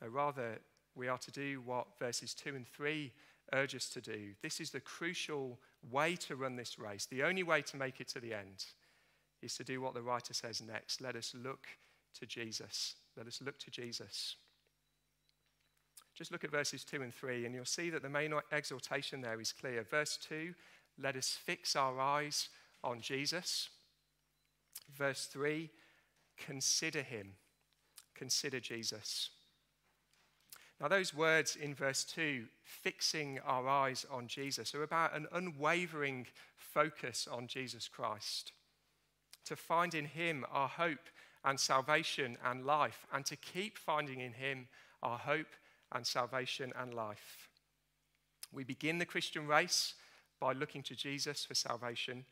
No, 0.00 0.08
rather, 0.08 0.58
we 0.94 1.08
are 1.08 1.18
to 1.18 1.30
do 1.30 1.62
what 1.64 1.98
verses 1.98 2.34
2 2.34 2.54
and 2.54 2.66
3 2.66 3.12
urge 3.52 3.74
us 3.74 3.88
to 3.90 4.00
do. 4.00 4.32
This 4.42 4.60
is 4.60 4.70
the 4.70 4.80
crucial 4.80 5.58
way 5.90 6.16
to 6.16 6.36
run 6.36 6.56
this 6.56 6.78
race. 6.78 7.06
The 7.06 7.22
only 7.22 7.42
way 7.42 7.62
to 7.62 7.76
make 7.76 8.00
it 8.00 8.08
to 8.08 8.20
the 8.20 8.34
end 8.34 8.64
is 9.42 9.56
to 9.56 9.64
do 9.64 9.80
what 9.80 9.94
the 9.94 10.02
writer 10.02 10.34
says 10.34 10.62
next. 10.62 11.00
Let 11.00 11.16
us 11.16 11.34
look 11.34 11.66
to 12.18 12.26
Jesus. 12.26 12.94
Let 13.16 13.26
us 13.26 13.40
look 13.44 13.58
to 13.60 13.70
Jesus. 13.70 14.36
Just 16.14 16.32
look 16.32 16.44
at 16.44 16.50
verses 16.50 16.82
2 16.82 17.02
and 17.02 17.14
3, 17.14 17.44
and 17.44 17.54
you'll 17.54 17.66
see 17.66 17.90
that 17.90 18.02
the 18.02 18.08
main 18.08 18.32
exhortation 18.50 19.20
there 19.20 19.40
is 19.40 19.52
clear. 19.52 19.82
Verse 19.82 20.18
2, 20.28 20.54
let 20.98 21.14
us 21.14 21.38
fix 21.44 21.76
our 21.76 22.00
eyes 22.00 22.48
on 22.82 23.02
Jesus. 23.02 23.68
Verse 24.96 25.26
3, 25.26 25.68
consider 26.38 27.02
him. 27.02 27.32
Consider 28.14 28.60
Jesus. 28.60 29.28
Now, 30.80 30.88
those 30.88 31.14
words 31.14 31.56
in 31.56 31.74
verse 31.74 32.04
2, 32.04 32.44
fixing 32.62 33.38
our 33.46 33.66
eyes 33.66 34.04
on 34.10 34.26
Jesus, 34.26 34.74
are 34.74 34.82
about 34.82 35.16
an 35.16 35.26
unwavering 35.32 36.26
focus 36.56 37.26
on 37.30 37.46
Jesus 37.46 37.88
Christ. 37.88 38.52
To 39.46 39.56
find 39.56 39.94
in 39.94 40.04
him 40.04 40.44
our 40.50 40.68
hope 40.68 41.08
and 41.44 41.58
salvation 41.58 42.36
and 42.44 42.66
life, 42.66 43.06
and 43.12 43.24
to 43.26 43.36
keep 43.36 43.78
finding 43.78 44.20
in 44.20 44.32
him 44.32 44.68
our 45.02 45.16
hope 45.16 45.54
and 45.92 46.06
salvation 46.06 46.72
and 46.78 46.92
life. 46.92 47.48
We 48.52 48.64
begin 48.64 48.98
the 48.98 49.06
Christian 49.06 49.46
race 49.46 49.94
by 50.40 50.52
looking 50.52 50.82
to 50.84 50.94
Jesus 50.94 51.44
for 51.44 51.54
salvation. 51.54 52.26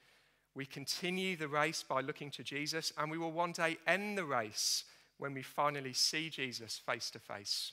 We 0.54 0.66
continue 0.66 1.36
the 1.36 1.48
race 1.48 1.82
by 1.82 2.02
looking 2.02 2.30
to 2.32 2.42
Jesus, 2.42 2.92
and 2.98 3.10
we 3.10 3.18
will 3.18 3.32
one 3.32 3.52
day 3.52 3.78
end 3.86 4.18
the 4.18 4.24
race 4.24 4.84
when 5.16 5.32
we 5.32 5.42
finally 5.42 5.94
see 5.94 6.28
Jesus 6.28 6.78
face 6.78 7.10
to 7.10 7.18
face. 7.18 7.72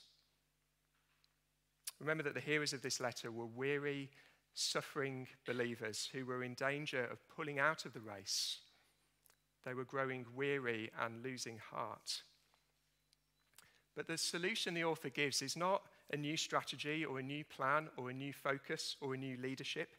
Remember 2.01 2.23
that 2.23 2.33
the 2.33 2.39
hearers 2.39 2.73
of 2.73 2.81
this 2.81 2.99
letter 2.99 3.31
were 3.31 3.45
weary, 3.45 4.09
suffering 4.55 5.27
believers 5.45 6.09
who 6.11 6.25
were 6.25 6.43
in 6.43 6.55
danger 6.55 7.05
of 7.05 7.19
pulling 7.29 7.59
out 7.59 7.85
of 7.85 7.93
the 7.93 7.99
race. 7.99 8.57
They 9.63 9.75
were 9.75 9.85
growing 9.85 10.25
weary 10.35 10.89
and 10.99 11.23
losing 11.23 11.59
heart. 11.59 12.23
But 13.95 14.07
the 14.07 14.17
solution 14.17 14.73
the 14.73 14.83
author 14.83 15.09
gives 15.09 15.43
is 15.43 15.55
not 15.55 15.83
a 16.11 16.17
new 16.17 16.35
strategy 16.37 17.05
or 17.05 17.19
a 17.19 17.23
new 17.23 17.43
plan 17.43 17.87
or 17.97 18.09
a 18.09 18.13
new 18.13 18.33
focus 18.33 18.95
or 18.99 19.13
a 19.13 19.17
new 19.17 19.37
leadership. 19.37 19.89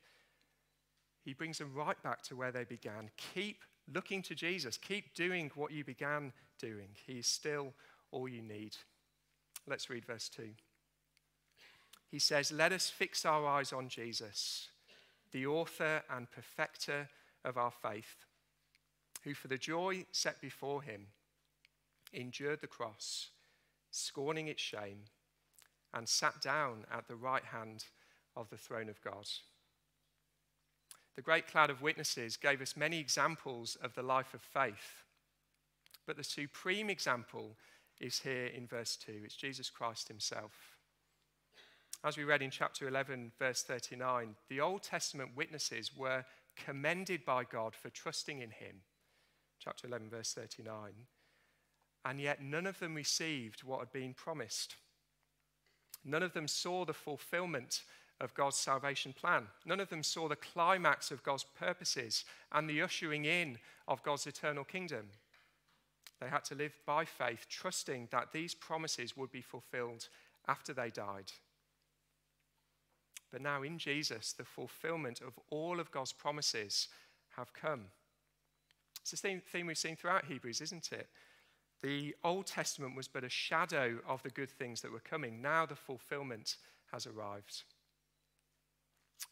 He 1.25 1.35
brings 1.35 1.59
them 1.59 1.73
right 1.73 2.03
back 2.03 2.23
to 2.23 2.37
where 2.37 2.51
they 2.51 2.65
began. 2.65 3.11
Keep 3.35 3.59
looking 3.95 4.23
to 4.23 4.35
Jesus. 4.35 4.77
Keep 4.77 5.15
doing 5.15 5.53
what 5.55 5.71
you 5.71 5.85
began 5.85 6.33
doing. 6.59 6.89
He 7.07 7.21
is 7.21 7.29
still 7.29 7.75
all 8.11 8.29
you 8.29 8.43
need. 8.43 8.77
Let's 9.69 9.89
read 9.89 10.05
verse 10.05 10.29
2. 10.29 10.49
He 12.13 12.21
says, 12.21 12.53
Let 12.53 12.71
us 12.71 12.89
fix 12.89 13.27
our 13.27 13.45
eyes 13.45 13.73
on 13.73 13.89
Jesus, 13.89 14.69
the 15.33 15.47
author 15.47 16.03
and 16.09 16.31
perfecter 16.31 17.09
of 17.45 17.57
our 17.57 17.73
faith, 17.73 18.25
who 19.25 19.35
for 19.35 19.49
the 19.49 19.59
joy 19.59 20.05
set 20.13 20.41
before 20.41 20.83
him 20.83 21.09
endured 22.13 22.61
the 22.61 22.67
cross 22.69 23.31
scorning 23.93 24.49
its 24.49 24.63
shame, 24.63 25.05
and 25.95 26.09
sat 26.09 26.41
down 26.41 26.85
at 26.91 27.07
the 27.07 27.15
right 27.15 27.45
hand 27.45 27.85
of 28.35 28.49
the 28.49 28.57
throne 28.57 28.89
of 28.89 29.03
God. 29.03 29.29
The 31.15 31.23
great 31.23 31.47
cloud 31.47 31.69
of 31.69 31.83
witnesses 31.83 32.39
gave 32.39 32.63
us 32.63 32.77
many 32.77 32.99
examples 32.99 33.77
of 33.83 33.95
the 33.95 34.03
life 34.03 34.33
of 34.33 34.41
faith, 34.41 35.05
but 36.07 36.17
the 36.17 36.25
supreme 36.25 36.89
example 36.89 37.57
is 38.01 38.21
here 38.21 38.47
in 38.47 38.67
verse 38.67 38.97
2. 38.97 39.13
It's 39.25 39.37
Jesus 39.37 39.69
Christ 39.69 40.09
himself. 40.09 40.72
As 42.05 42.17
we 42.17 42.25
read 42.25 42.43
in 42.43 42.51
chapter 42.51 42.89
11, 42.89 43.33
verse 43.39 43.63
39, 43.63 44.35
the 44.49 44.61
Old 44.61 44.83
Testament 44.83 45.31
witnesses 45.37 45.97
were 45.97 46.25
commended 46.57 47.25
by 47.25 47.45
God 47.45 47.75
for 47.75 47.91
trusting 47.91 48.41
in 48.41 48.51
him. 48.51 48.83
Chapter 49.61 49.87
11, 49.87 50.11
verse 50.11 50.35
39 50.35 50.93
and 52.05 52.21
yet 52.21 52.43
none 52.43 52.67
of 52.67 52.79
them 52.79 52.95
received 52.95 53.63
what 53.63 53.81
had 53.81 53.93
been 53.93 54.15
promised. 54.15 54.77
None 56.05 56.23
of 56.23 56.33
them 56.33 56.49
saw 56.49 56.85
the 56.85 56.93
fulfillment 56.93 57.83
of 58.21 58.35
God's 58.35 58.57
salvation 58.57 59.13
plan. 59.13 59.47
None 59.65 59.81
of 59.81 59.89
them 59.89 60.03
saw 60.03 60.29
the 60.29 60.37
climax 60.37 61.11
of 61.11 61.23
God's 61.23 61.45
purposes 61.45 62.25
and 62.51 62.69
the 62.69 62.83
ushering 62.83 63.25
in 63.25 63.59
of 63.87 64.03
God's 64.03 64.27
eternal 64.27 64.65
kingdom. 64.65 65.07
They 66.21 66.29
had 66.29 66.45
to 66.47 66.55
live 66.55 66.73
by 66.87 67.05
faith, 67.05 67.47
trusting 67.49 68.09
that 68.11 68.33
these 68.33 68.55
promises 68.55 69.17
would 69.17 69.31
be 69.31 69.43
fulfilled 69.43 70.09
after 70.47 70.73
they 70.73 70.91
died. 70.91 71.33
But 73.33 73.41
now 73.41 73.63
in 73.63 73.79
Jesus, 73.79 74.35
the 74.35 74.45
fulfillment 74.45 75.21
of 75.21 75.39
all 75.51 75.81
of 75.81 75.91
God's 75.91 76.13
promises 76.13 76.89
have 77.37 77.53
come. 77.55 77.87
It's 79.01 79.11
the 79.11 79.17
same 79.17 79.41
theme 79.41 79.67
we've 79.67 79.79
seen 79.79 79.97
throughout 79.97 80.27
Hebrews, 80.27 80.61
isn't 80.61 80.93
it? 80.93 81.09
The 81.83 82.15
Old 82.23 82.47
Testament 82.47 82.95
was 82.95 83.09
but 83.09 83.25
a 83.25 83.29
shadow 83.29 83.99
of 84.07 84.23
the 84.23 84.31
good 84.31 84.51
things 84.51 84.83
that 84.83 84.93
were 84.93 85.01
coming. 85.01 85.43
Now 85.43 85.67
the 85.67 85.75
fulfillment 85.75 86.57
has 86.93 87.07
arrived. 87.07 87.63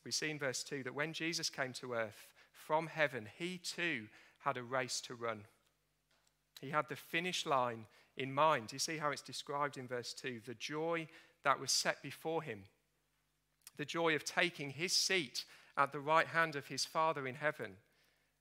We 0.04 0.10
see 0.10 0.30
in 0.30 0.38
verse 0.38 0.64
2 0.64 0.82
that 0.84 0.94
when 0.94 1.12
Jesus 1.12 1.50
came 1.50 1.72
to 1.74 1.92
earth 1.92 2.26
from 2.52 2.88
heaven, 2.88 3.28
he 3.38 3.58
too 3.58 4.06
had 4.40 4.56
a 4.56 4.62
race 4.62 5.00
to 5.02 5.14
run. 5.14 5.44
He 6.60 6.70
had 6.70 6.88
the 6.88 6.96
finish 6.96 7.46
line 7.46 7.86
in 8.16 8.32
mind. 8.32 8.72
You 8.72 8.78
see 8.78 8.98
how 8.98 9.10
it's 9.10 9.22
described 9.22 9.76
in 9.76 9.86
verse 9.86 10.12
2 10.14 10.40
the 10.44 10.54
joy 10.54 11.06
that 11.44 11.60
was 11.60 11.70
set 11.70 12.02
before 12.02 12.42
him, 12.42 12.64
the 13.80 13.86
joy 13.86 14.14
of 14.14 14.26
taking 14.26 14.68
his 14.68 14.92
seat 14.92 15.46
at 15.78 15.90
the 15.90 16.00
right 16.00 16.26
hand 16.26 16.54
of 16.54 16.66
his 16.66 16.84
Father 16.84 17.26
in 17.26 17.34
heaven 17.34 17.76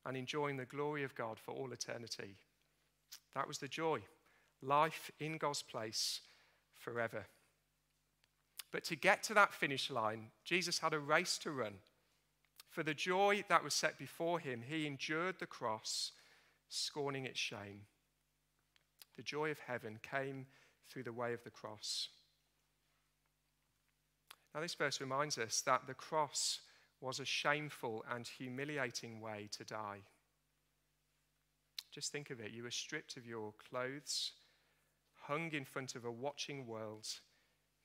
and 0.05 0.17
enjoying 0.17 0.57
the 0.57 0.65
glory 0.65 1.01
of 1.01 1.15
God 1.15 1.39
for 1.39 1.53
all 1.53 1.71
eternity. 1.71 2.35
That 3.35 3.47
was 3.47 3.59
the 3.59 3.69
joy. 3.69 4.01
Life 4.61 5.09
in 5.17 5.37
God's 5.37 5.61
place 5.61 6.19
forever. 6.75 7.25
But 8.73 8.83
to 8.83 8.97
get 8.97 9.23
to 9.23 9.33
that 9.35 9.53
finish 9.53 9.89
line, 9.89 10.31
Jesus 10.43 10.79
had 10.79 10.93
a 10.93 10.99
race 10.99 11.37
to 11.37 11.51
run. 11.51 11.75
For 12.69 12.83
the 12.83 12.93
joy 12.93 13.45
that 13.47 13.63
was 13.63 13.73
set 13.73 13.97
before 13.97 14.41
him, 14.41 14.61
he 14.67 14.85
endured 14.85 15.35
the 15.39 15.45
cross, 15.45 16.11
scorning 16.67 17.23
its 17.23 17.39
shame. 17.39 17.83
The 19.15 19.23
joy 19.23 19.51
of 19.51 19.59
heaven 19.59 19.99
came 20.01 20.47
through 20.89 21.03
the 21.03 21.13
way 21.13 21.31
of 21.31 21.45
the 21.45 21.49
cross. 21.49 22.09
Now, 24.53 24.61
this 24.61 24.73
verse 24.73 24.99
reminds 24.99 25.37
us 25.37 25.61
that 25.61 25.85
the 25.85 25.93
cross 25.93 26.61
was 27.01 27.19
a 27.19 27.25
shameful 27.25 28.03
and 28.09 28.27
humiliating 28.27 29.21
way 29.21 29.47
to 29.51 29.63
die. 29.63 29.99
Just 31.91 32.11
think 32.11 32.29
of 32.29 32.39
it. 32.39 32.51
You 32.51 32.63
were 32.63 32.71
stripped 32.71 33.17
of 33.17 33.25
your 33.25 33.53
clothes, 33.69 34.31
hung 35.21 35.51
in 35.51 35.65
front 35.65 35.95
of 35.95 36.05
a 36.05 36.11
watching 36.11 36.67
world 36.67 37.07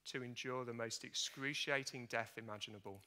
to 0.07 0.22
endure 0.22 0.64
the 0.64 0.74
most 0.74 1.05
excruciating 1.05 2.07
death 2.11 2.33
imaginable. 2.37 3.00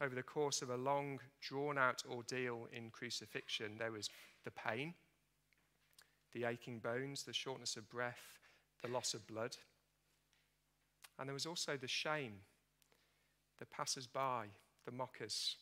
Over 0.00 0.14
the 0.14 0.22
course 0.22 0.62
of 0.62 0.70
a 0.70 0.76
long, 0.76 1.20
drawn 1.40 1.78
out 1.78 2.02
ordeal 2.08 2.68
in 2.72 2.90
crucifixion, 2.90 3.78
there 3.78 3.92
was 3.92 4.10
the 4.44 4.50
pain, 4.50 4.94
the 6.32 6.44
aching 6.44 6.80
bones, 6.80 7.22
the 7.22 7.32
shortness 7.32 7.76
of 7.76 7.88
breath, 7.88 8.38
the 8.82 8.88
loss 8.88 9.14
of 9.14 9.26
blood. 9.26 9.56
And 11.18 11.28
there 11.28 11.34
was 11.34 11.46
also 11.46 11.76
the 11.76 11.88
shame, 11.88 12.40
the 13.58 13.66
passers 13.66 14.06
by, 14.06 14.46
the 14.84 14.92
mockers, 14.92 15.56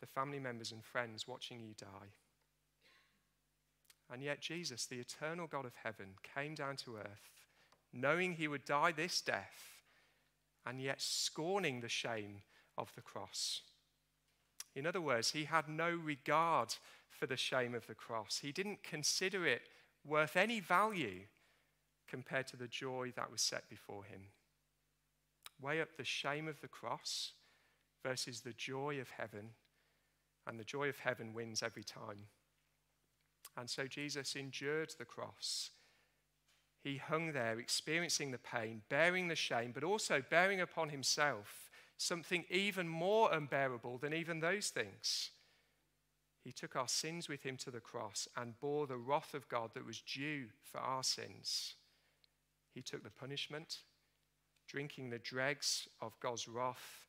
the 0.00 0.06
family 0.06 0.38
members 0.38 0.72
and 0.72 0.84
friends 0.84 1.28
watching 1.28 1.60
you 1.60 1.74
die. 1.78 2.12
And 4.12 4.22
yet, 4.22 4.40
Jesus, 4.40 4.86
the 4.86 5.00
eternal 5.00 5.46
God 5.46 5.66
of 5.66 5.74
heaven, 5.82 6.14
came 6.34 6.54
down 6.54 6.76
to 6.76 6.96
earth, 6.96 7.30
knowing 7.92 8.32
he 8.32 8.48
would 8.48 8.64
die 8.64 8.92
this 8.92 9.20
death, 9.20 9.82
and 10.66 10.80
yet 10.80 11.00
scorning 11.00 11.80
the 11.80 11.88
shame 11.88 12.42
of 12.76 12.92
the 12.94 13.02
cross. 13.02 13.62
In 14.74 14.86
other 14.86 15.00
words, 15.00 15.32
he 15.32 15.44
had 15.44 15.68
no 15.68 15.90
regard 15.90 16.74
for 17.08 17.26
the 17.26 17.36
shame 17.36 17.74
of 17.74 17.86
the 17.86 17.94
cross. 17.94 18.38
He 18.42 18.52
didn't 18.52 18.82
consider 18.82 19.46
it 19.46 19.62
worth 20.04 20.36
any 20.36 20.60
value 20.60 21.22
compared 22.08 22.46
to 22.48 22.56
the 22.56 22.68
joy 22.68 23.12
that 23.16 23.30
was 23.30 23.42
set 23.42 23.68
before 23.68 24.04
him. 24.04 24.28
Weigh 25.60 25.80
up 25.80 25.96
the 25.96 26.04
shame 26.04 26.48
of 26.48 26.60
the 26.60 26.68
cross 26.68 27.32
versus 28.02 28.40
the 28.40 28.52
joy 28.52 29.00
of 29.00 29.10
heaven, 29.10 29.50
and 30.46 30.58
the 30.58 30.64
joy 30.64 30.88
of 30.88 30.98
heaven 30.98 31.34
wins 31.34 31.62
every 31.62 31.84
time. 31.84 32.26
And 33.56 33.68
so 33.68 33.86
Jesus 33.86 34.36
endured 34.36 34.92
the 34.98 35.04
cross. 35.04 35.70
He 36.80 36.96
hung 36.96 37.32
there, 37.32 37.58
experiencing 37.58 38.30
the 38.30 38.38
pain, 38.38 38.82
bearing 38.88 39.28
the 39.28 39.34
shame, 39.34 39.72
but 39.72 39.82
also 39.82 40.22
bearing 40.30 40.60
upon 40.60 40.90
himself 40.90 41.70
something 41.96 42.44
even 42.48 42.88
more 42.88 43.32
unbearable 43.32 43.98
than 43.98 44.14
even 44.14 44.38
those 44.38 44.68
things. 44.68 45.30
He 46.44 46.52
took 46.52 46.76
our 46.76 46.88
sins 46.88 47.28
with 47.28 47.42
him 47.42 47.56
to 47.58 47.70
the 47.70 47.80
cross 47.80 48.28
and 48.36 48.58
bore 48.60 48.86
the 48.86 48.96
wrath 48.96 49.34
of 49.34 49.48
God 49.48 49.70
that 49.74 49.84
was 49.84 50.00
due 50.00 50.46
for 50.62 50.78
our 50.78 51.02
sins. 51.02 51.74
He 52.72 52.80
took 52.80 53.02
the 53.02 53.10
punishment, 53.10 53.78
drinking 54.68 55.10
the 55.10 55.18
dregs 55.18 55.88
of 56.00 56.18
God's 56.20 56.46
wrath, 56.46 57.06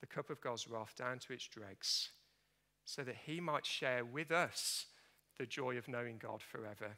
the 0.00 0.06
cup 0.06 0.30
of 0.30 0.40
God's 0.40 0.68
wrath 0.68 0.94
down 0.96 1.18
to 1.20 1.32
its 1.32 1.46
dregs, 1.46 2.10
so 2.84 3.02
that 3.02 3.16
he 3.26 3.40
might 3.40 3.66
share 3.66 4.04
with 4.04 4.30
us 4.30 4.86
the 5.38 5.46
joy 5.46 5.76
of 5.76 5.88
knowing 5.88 6.18
God 6.18 6.40
forever. 6.42 6.96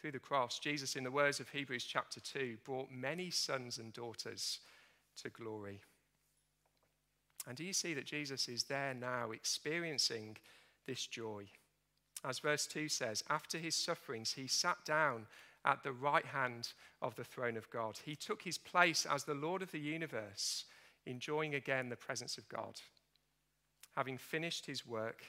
Through 0.00 0.12
the 0.12 0.18
cross, 0.18 0.58
Jesus, 0.58 0.96
in 0.96 1.04
the 1.04 1.10
words 1.10 1.40
of 1.40 1.48
Hebrews 1.48 1.84
chapter 1.84 2.20
2, 2.20 2.58
brought 2.64 2.90
many 2.90 3.30
sons 3.30 3.78
and 3.78 3.92
daughters 3.92 4.60
to 5.22 5.28
glory. 5.28 5.80
And 7.46 7.56
do 7.56 7.64
you 7.64 7.72
see 7.72 7.94
that 7.94 8.06
Jesus 8.06 8.48
is 8.48 8.64
there 8.64 8.94
now 8.94 9.32
experiencing 9.32 10.36
this 10.86 11.06
joy? 11.06 11.44
As 12.24 12.38
verse 12.38 12.66
2 12.66 12.88
says, 12.88 13.24
after 13.28 13.58
his 13.58 13.74
sufferings, 13.74 14.32
he 14.32 14.46
sat 14.46 14.76
down 14.84 15.26
at 15.68 15.82
the 15.82 15.92
right 15.92 16.24
hand 16.24 16.72
of 17.02 17.14
the 17.14 17.22
throne 17.22 17.56
of 17.56 17.70
God. 17.70 17.98
He 18.04 18.16
took 18.16 18.42
his 18.42 18.56
place 18.56 19.06
as 19.08 19.24
the 19.24 19.34
Lord 19.34 19.60
of 19.62 19.70
the 19.70 19.78
universe, 19.78 20.64
enjoying 21.04 21.54
again 21.54 21.90
the 21.90 21.96
presence 21.96 22.38
of 22.38 22.48
God. 22.48 22.80
Having 23.94 24.16
finished 24.16 24.64
his 24.64 24.86
work, 24.86 25.24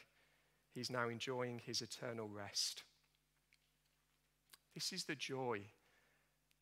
he's 0.74 0.90
now 0.90 1.10
enjoying 1.10 1.60
his 1.60 1.82
eternal 1.82 2.30
rest. 2.30 2.84
This 4.74 4.94
is 4.94 5.04
the 5.04 5.16
joy 5.16 5.60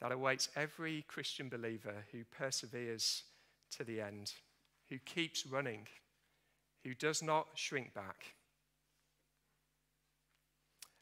that 0.01 0.11
awaits 0.11 0.49
every 0.55 1.05
Christian 1.07 1.47
believer 1.47 2.05
who 2.11 2.23
perseveres 2.23 3.23
to 3.77 3.83
the 3.83 4.01
end, 4.01 4.33
who 4.89 4.97
keeps 4.97 5.45
running, 5.45 5.87
who 6.83 6.95
does 6.95 7.21
not 7.21 7.47
shrink 7.53 7.93
back. 7.93 8.33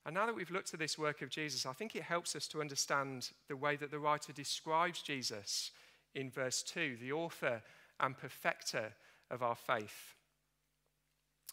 And 0.05 0.13
now 0.13 0.27
that 0.27 0.35
we've 0.35 0.51
looked 0.51 0.73
at 0.73 0.79
this 0.79 0.97
work 0.97 1.21
of 1.21 1.29
Jesus, 1.29 1.65
I 1.65 1.73
think 1.73 1.95
it 1.95 2.03
helps 2.03 2.35
us 2.35 2.47
to 2.49 2.61
understand 2.61 3.29
the 3.47 3.57
way 3.57 3.75
that 3.75 3.89
the 3.89 3.99
writer 3.99 4.31
describes 4.31 5.01
Jesus 5.01 5.71
in 6.13 6.29
verse 6.29 6.61
2, 6.61 6.97
the 7.01 7.11
author 7.11 7.61
and 7.99 8.15
perfecter 8.15 8.93
of 9.31 9.41
our 9.41 9.55
faith. 9.55 10.13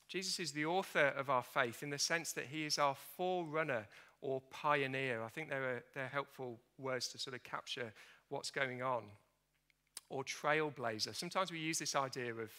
Jesus 0.08 0.38
is 0.38 0.52
the 0.52 0.66
author 0.66 1.14
of 1.16 1.30
our 1.30 1.42
faith 1.42 1.82
in 1.82 1.88
the 1.88 1.98
sense 1.98 2.32
that 2.32 2.44
he 2.44 2.66
is 2.66 2.78
our 2.78 2.94
forerunner 3.16 3.86
or 4.20 4.42
pioneer. 4.50 5.22
I 5.22 5.28
think 5.28 5.48
they're, 5.48 5.82
they're 5.94 6.08
helpful 6.08 6.58
words 6.78 7.08
to 7.08 7.18
sort 7.18 7.34
of 7.34 7.42
capture 7.42 7.92
what's 8.28 8.50
going 8.50 8.82
on. 8.82 9.04
Or 10.10 10.22
trailblazer. 10.24 11.16
Sometimes 11.16 11.50
we 11.50 11.58
use 11.58 11.78
this 11.78 11.96
idea 11.96 12.32
of, 12.34 12.50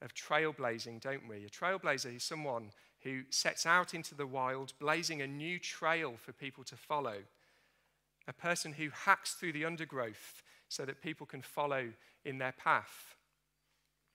of 0.00 0.14
trailblazing, 0.14 1.00
don't 1.00 1.28
we? 1.28 1.44
A 1.44 1.48
trailblazer 1.48 2.14
is 2.14 2.22
someone 2.22 2.70
who 3.02 3.22
sets 3.30 3.66
out 3.66 3.94
into 3.94 4.14
the 4.14 4.26
wild, 4.26 4.72
blazing 4.78 5.22
a 5.22 5.26
new 5.26 5.58
trail 5.58 6.14
for 6.22 6.32
people 6.32 6.64
to 6.64 6.76
follow. 6.76 7.16
A 8.28 8.32
person 8.32 8.74
who 8.74 8.90
hacks 8.90 9.34
through 9.34 9.52
the 9.52 9.64
undergrowth 9.64 10.42
so 10.68 10.84
that 10.84 11.02
people 11.02 11.26
can 11.26 11.42
follow 11.42 11.88
in 12.24 12.38
their 12.38 12.52
path. 12.52 13.16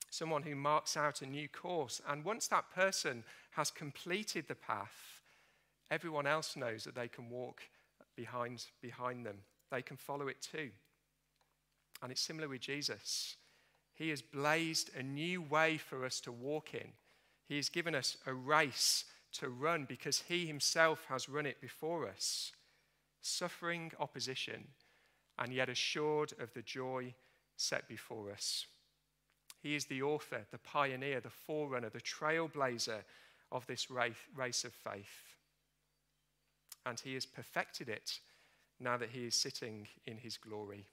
Someone 0.10 0.44
who 0.44 0.56
marks 0.56 0.96
out 0.96 1.22
a 1.22 1.26
new 1.26 1.50
course. 1.50 2.02
And 2.08 2.24
once 2.24 2.48
that 2.48 2.72
person 2.74 3.24
has 3.52 3.72
completed 3.72 4.48
the 4.48 4.56
path, 4.56 5.22
everyone 5.90 6.28
else 6.28 6.56
knows 6.56 6.84
that 6.84 6.96
they 6.96 7.08
can 7.08 7.30
walk 7.30 7.62
behind, 8.16 8.66
behind 8.82 9.26
them. 9.26 9.40
They 9.72 9.82
can 9.82 9.98
follow 9.98 10.28
it 10.28 10.42
too. 10.42 10.70
And 12.02 12.12
it's 12.12 12.22
similar 12.22 12.48
with 12.48 12.62
Jesus. 12.62 13.36
He 13.96 14.10
has 14.10 14.22
blazed 14.22 14.92
a 14.98 15.04
new 15.04 15.42
way 15.42 15.78
for 15.78 16.06
us 16.06 16.20
to 16.22 16.32
walk 16.32 16.74
in. 16.74 16.90
He 17.48 17.56
has 17.58 17.70
given 17.70 17.96
us 17.96 18.18
a 18.26 18.34
race 18.34 19.06
to 19.34 19.50
run 19.50 19.86
because 19.86 20.24
He 20.28 20.46
Himself 20.46 21.06
has 21.10 21.30
run 21.30 21.46
it 21.46 21.62
before 21.62 22.08
us, 22.08 22.52
suffering 23.22 23.92
opposition 24.00 24.68
and 25.38 25.54
yet 25.54 25.70
assured 25.70 26.34
of 26.40 26.54
the 26.54 26.62
joy 26.62 27.14
set 27.58 27.88
before 27.88 28.32
us. 28.32 28.66
He 29.62 29.76
is 29.76 29.86
the 29.86 30.02
author, 30.02 30.46
the 30.52 30.58
pioneer, 30.60 31.20
the 31.20 31.30
forerunner, 31.30 31.90
the 31.90 32.00
trailblazer 32.00 33.04
of 33.52 33.66
this 33.68 33.90
race 33.90 34.64
of 34.64 34.74
faith 34.74 35.36
and 36.86 37.00
he 37.00 37.14
has 37.16 37.26
perfected 37.26 37.90
it 37.90 38.20
now 38.80 38.98
that 38.98 39.10
he 39.10 39.26
is 39.26 39.36
sitting 39.36 39.88
in 40.06 40.18
his 40.18 40.38
glory. 40.38 40.86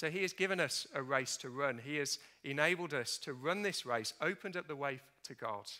So 0.00 0.10
he 0.10 0.22
has 0.22 0.32
given 0.32 0.60
us 0.60 0.86
a 0.94 1.02
race 1.02 1.36
to 1.36 1.50
run. 1.50 1.78
He 1.84 1.96
has 1.96 2.18
enabled 2.42 2.94
us 2.94 3.18
to 3.18 3.34
run 3.34 3.60
this 3.60 3.84
race, 3.84 4.14
opened 4.18 4.56
up 4.56 4.66
the 4.66 4.74
way 4.74 5.00
to 5.24 5.34
God. 5.34 5.70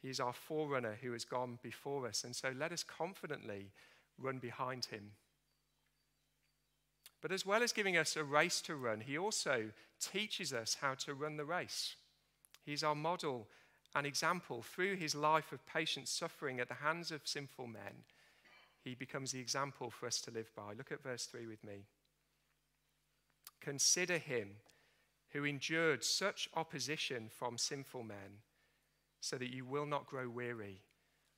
He 0.00 0.08
is 0.10 0.20
our 0.20 0.32
forerunner 0.32 0.96
who 1.02 1.10
has 1.10 1.24
gone 1.24 1.58
before 1.60 2.06
us. 2.06 2.22
And 2.22 2.36
so 2.36 2.54
let 2.56 2.70
us 2.70 2.84
confidently 2.84 3.72
run 4.16 4.38
behind 4.38 4.84
him. 4.84 5.10
But 7.20 7.32
as 7.32 7.44
well 7.44 7.64
as 7.64 7.72
giving 7.72 7.96
us 7.96 8.14
a 8.14 8.22
race 8.22 8.60
to 8.60 8.76
run, 8.76 9.00
he 9.00 9.18
also 9.18 9.70
teaches 10.00 10.52
us 10.52 10.76
how 10.80 10.94
to 10.94 11.12
run 11.12 11.36
the 11.36 11.44
race. 11.44 11.96
He's 12.64 12.84
our 12.84 12.94
model 12.94 13.48
an 13.96 14.06
example 14.06 14.62
through 14.62 14.94
his 14.94 15.16
life 15.16 15.50
of 15.50 15.66
patient 15.66 16.06
suffering 16.06 16.60
at 16.60 16.68
the 16.68 16.74
hands 16.74 17.10
of 17.10 17.22
sinful 17.24 17.66
men. 17.66 18.04
He 18.84 18.94
becomes 18.94 19.32
the 19.32 19.40
example 19.40 19.90
for 19.90 20.06
us 20.06 20.20
to 20.20 20.30
live 20.30 20.54
by. 20.54 20.74
Look 20.78 20.92
at 20.92 21.02
verse 21.02 21.26
3 21.26 21.48
with 21.48 21.64
me. 21.64 21.86
Consider 23.62 24.18
him 24.18 24.56
who 25.30 25.44
endured 25.44 26.04
such 26.04 26.48
opposition 26.54 27.28
from 27.30 27.56
sinful 27.56 28.02
men, 28.02 28.42
so 29.20 29.36
that 29.36 29.52
you 29.52 29.64
will 29.64 29.86
not 29.86 30.06
grow 30.06 30.28
weary 30.28 30.82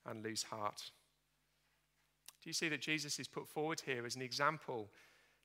and 0.05 0.23
lose 0.23 0.43
heart. 0.43 0.91
Do 2.41 2.49
you 2.49 2.53
see 2.53 2.67
that 2.69 2.81
Jesus 2.81 3.19
is 3.19 3.27
put 3.27 3.47
forward 3.47 3.81
here 3.85 4.05
as 4.05 4.15
an 4.15 4.21
example 4.21 4.89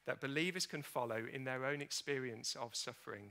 that 0.06 0.20
believers 0.20 0.66
can 0.66 0.82
follow 0.82 1.22
in 1.32 1.44
their 1.44 1.64
own 1.64 1.80
experience 1.80 2.56
of 2.60 2.74
suffering? 2.74 3.30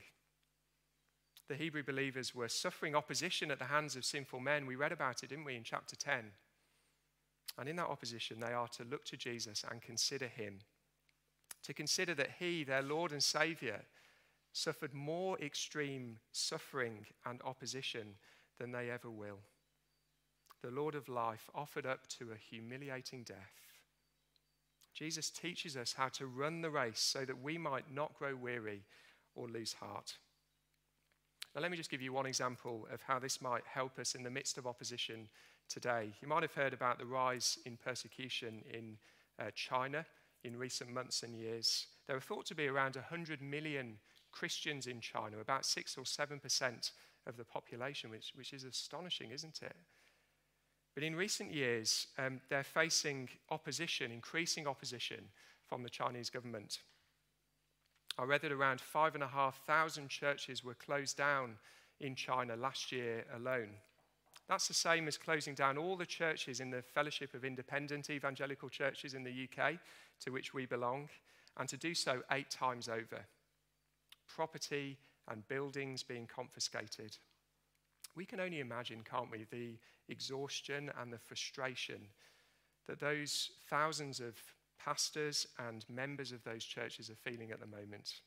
the 1.49 1.55
Hebrew 1.55 1.83
believers 1.83 2.35
were 2.35 2.47
suffering 2.47 2.95
opposition 2.95 3.49
at 3.49 3.57
the 3.57 3.65
hands 3.65 3.95
of 3.95 4.05
sinful 4.05 4.39
men. 4.39 4.67
We 4.67 4.75
read 4.75 4.91
about 4.91 5.23
it, 5.23 5.29
didn't 5.29 5.45
we, 5.45 5.55
in 5.55 5.63
chapter 5.63 5.95
10? 5.95 6.25
And 7.57 7.67
in 7.67 7.75
that 7.77 7.87
opposition, 7.87 8.39
they 8.39 8.53
are 8.53 8.67
to 8.69 8.83
look 8.83 9.03
to 9.05 9.17
Jesus 9.17 9.65
and 9.69 9.81
consider 9.81 10.27
him. 10.27 10.59
To 11.63 11.73
consider 11.73 12.13
that 12.15 12.31
he, 12.39 12.63
their 12.63 12.81
Lord 12.81 13.11
and 13.11 13.23
Savior, 13.23 13.81
suffered 14.53 14.93
more 14.93 15.39
extreme 15.39 16.17
suffering 16.31 17.05
and 17.25 17.41
opposition 17.43 18.15
than 18.59 18.71
they 18.71 18.89
ever 18.89 19.09
will. 19.09 19.39
The 20.61 20.71
Lord 20.71 20.95
of 20.95 21.07
life 21.07 21.49
offered 21.55 21.85
up 21.85 22.07
to 22.19 22.31
a 22.31 22.37
humiliating 22.37 23.23
death. 23.23 23.37
Jesus 24.93 25.29
teaches 25.29 25.77
us 25.77 25.93
how 25.93 26.09
to 26.09 26.25
run 26.25 26.61
the 26.61 26.69
race 26.69 26.99
so 26.99 27.23
that 27.23 27.41
we 27.41 27.57
might 27.57 27.93
not 27.93 28.17
grow 28.17 28.35
weary 28.35 28.83
or 29.35 29.47
lose 29.47 29.73
heart. 29.73 30.15
Now, 31.55 31.61
let 31.61 31.71
me 31.71 31.77
just 31.77 31.89
give 31.89 32.01
you 32.01 32.11
one 32.11 32.25
example 32.25 32.87
of 32.91 33.01
how 33.01 33.19
this 33.19 33.41
might 33.41 33.63
help 33.65 33.97
us 33.97 34.15
in 34.15 34.23
the 34.23 34.29
midst 34.29 34.57
of 34.57 34.67
opposition 34.67 35.29
today. 35.69 36.11
You 36.21 36.27
might 36.27 36.43
have 36.43 36.53
heard 36.53 36.73
about 36.73 36.99
the 36.99 37.05
rise 37.05 37.57
in 37.65 37.77
persecution 37.77 38.63
in 38.71 38.97
uh, 39.39 39.51
China 39.55 40.05
in 40.43 40.57
recent 40.57 40.91
months 40.93 41.23
and 41.23 41.35
years. 41.35 41.87
There 42.07 42.15
are 42.15 42.21
thought 42.21 42.45
to 42.47 42.55
be 42.55 42.67
around 42.67 42.95
100 42.95 43.41
million 43.41 43.97
Christians 44.31 44.87
in 44.87 45.01
China, 45.01 45.39
about 45.39 45.65
6 45.65 45.97
or 45.97 46.03
7% 46.03 46.91
of 47.27 47.37
the 47.37 47.43
population, 47.43 48.09
which, 48.09 48.31
which 48.35 48.53
is 48.53 48.63
astonishing, 48.63 49.31
isn't 49.31 49.61
it? 49.61 49.75
But 50.95 51.03
in 51.03 51.15
recent 51.15 51.53
years, 51.53 52.07
um, 52.17 52.41
they're 52.49 52.63
facing 52.63 53.29
opposition, 53.49 54.11
increasing 54.11 54.67
opposition 54.67 55.25
from 55.67 55.83
the 55.83 55.89
Chinese 55.89 56.29
government. 56.29 56.79
I 58.17 58.23
read 58.23 58.41
that 58.41 58.51
around 58.51 58.81
5,500 58.81 60.09
churches 60.09 60.63
were 60.63 60.73
closed 60.73 61.15
down 61.15 61.55
in 61.99 62.15
China 62.15 62.55
last 62.55 62.91
year 62.91 63.25
alone. 63.35 63.69
That's 64.49 64.67
the 64.67 64.73
same 64.73 65.07
as 65.07 65.15
closing 65.15 65.53
down 65.53 65.77
all 65.77 65.95
the 65.95 66.07
churches 66.07 66.59
in 66.59 66.71
the 66.71 66.81
Fellowship 66.81 67.35
of 67.35 67.45
Independent 67.45 68.09
Evangelical 68.09 68.67
Churches 68.67 69.13
in 69.13 69.23
the 69.23 69.47
UK, 69.47 69.75
to 70.21 70.31
which 70.31 70.55
we 70.55 70.65
belong, 70.65 71.07
and 71.57 71.69
to 71.69 71.77
do 71.77 71.93
so 71.93 72.23
eight 72.31 72.49
times 72.49 72.89
over. 72.89 73.25
property 74.27 74.97
and 75.27 75.47
buildings 75.47 76.03
being 76.03 76.27
confiscated. 76.27 77.17
We 78.15 78.25
can 78.25 78.39
only 78.39 78.59
imagine, 78.59 79.01
can't 79.03 79.31
we, 79.31 79.45
the 79.49 79.77
exhaustion 80.07 80.91
and 80.99 81.11
the 81.11 81.17
frustration 81.17 82.01
that 82.87 82.99
those 82.99 83.51
thousands 83.69 84.19
of 84.19 84.35
pastors 84.83 85.47
and 85.67 85.83
members 85.89 86.31
of 86.31 86.43
those 86.43 86.63
churches 86.63 87.09
are 87.09 87.15
feeling 87.15 87.51
at 87.51 87.59
the 87.59 87.65
moment. 87.65 88.21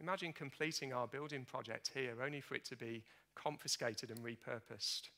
Imagine 0.00 0.32
completing 0.32 0.92
our 0.92 1.06
building 1.06 1.44
project 1.44 1.90
here 1.94 2.22
only 2.22 2.40
for 2.40 2.54
it 2.54 2.64
to 2.66 2.76
be 2.76 3.02
confiscated 3.34 4.10
and 4.10 4.20
repurposed. 4.20 5.08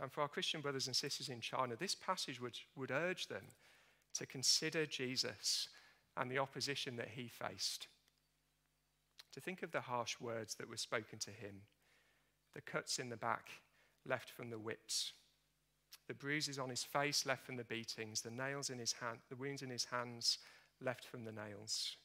And 0.00 0.10
for 0.10 0.22
our 0.22 0.28
Christian 0.28 0.60
brothers 0.60 0.86
and 0.86 0.96
sisters 0.96 1.28
in 1.28 1.40
China, 1.40 1.76
this 1.76 1.94
passage 1.94 2.40
would, 2.40 2.58
would 2.76 2.90
urge 2.90 3.28
them 3.28 3.44
to 4.14 4.26
consider 4.26 4.86
Jesus 4.86 5.68
and 6.16 6.30
the 6.30 6.38
opposition 6.38 6.96
that 6.96 7.10
he 7.14 7.28
faced. 7.28 7.88
To 9.32 9.40
think 9.40 9.62
of 9.62 9.72
the 9.72 9.80
harsh 9.80 10.20
words 10.20 10.54
that 10.56 10.68
were 10.68 10.76
spoken 10.76 11.18
to 11.20 11.30
him, 11.30 11.62
the 12.54 12.60
cuts 12.60 12.98
in 12.98 13.08
the 13.08 13.16
back 13.16 13.48
left 14.06 14.30
from 14.30 14.50
the 14.50 14.58
whips, 14.58 15.12
the 16.06 16.14
bruises 16.14 16.58
on 16.58 16.70
his 16.70 16.84
face 16.84 17.26
left 17.26 17.44
from 17.44 17.56
the 17.56 17.64
beatings, 17.64 18.20
the 18.20 18.30
nails 18.30 18.70
in 18.70 18.78
his 18.78 18.92
hand, 18.92 19.18
the 19.28 19.36
wounds 19.36 19.62
in 19.62 19.70
his 19.70 19.86
hands 19.86 20.38
left 20.80 21.04
from 21.04 21.24
the 21.24 21.32
nails. 21.32 21.96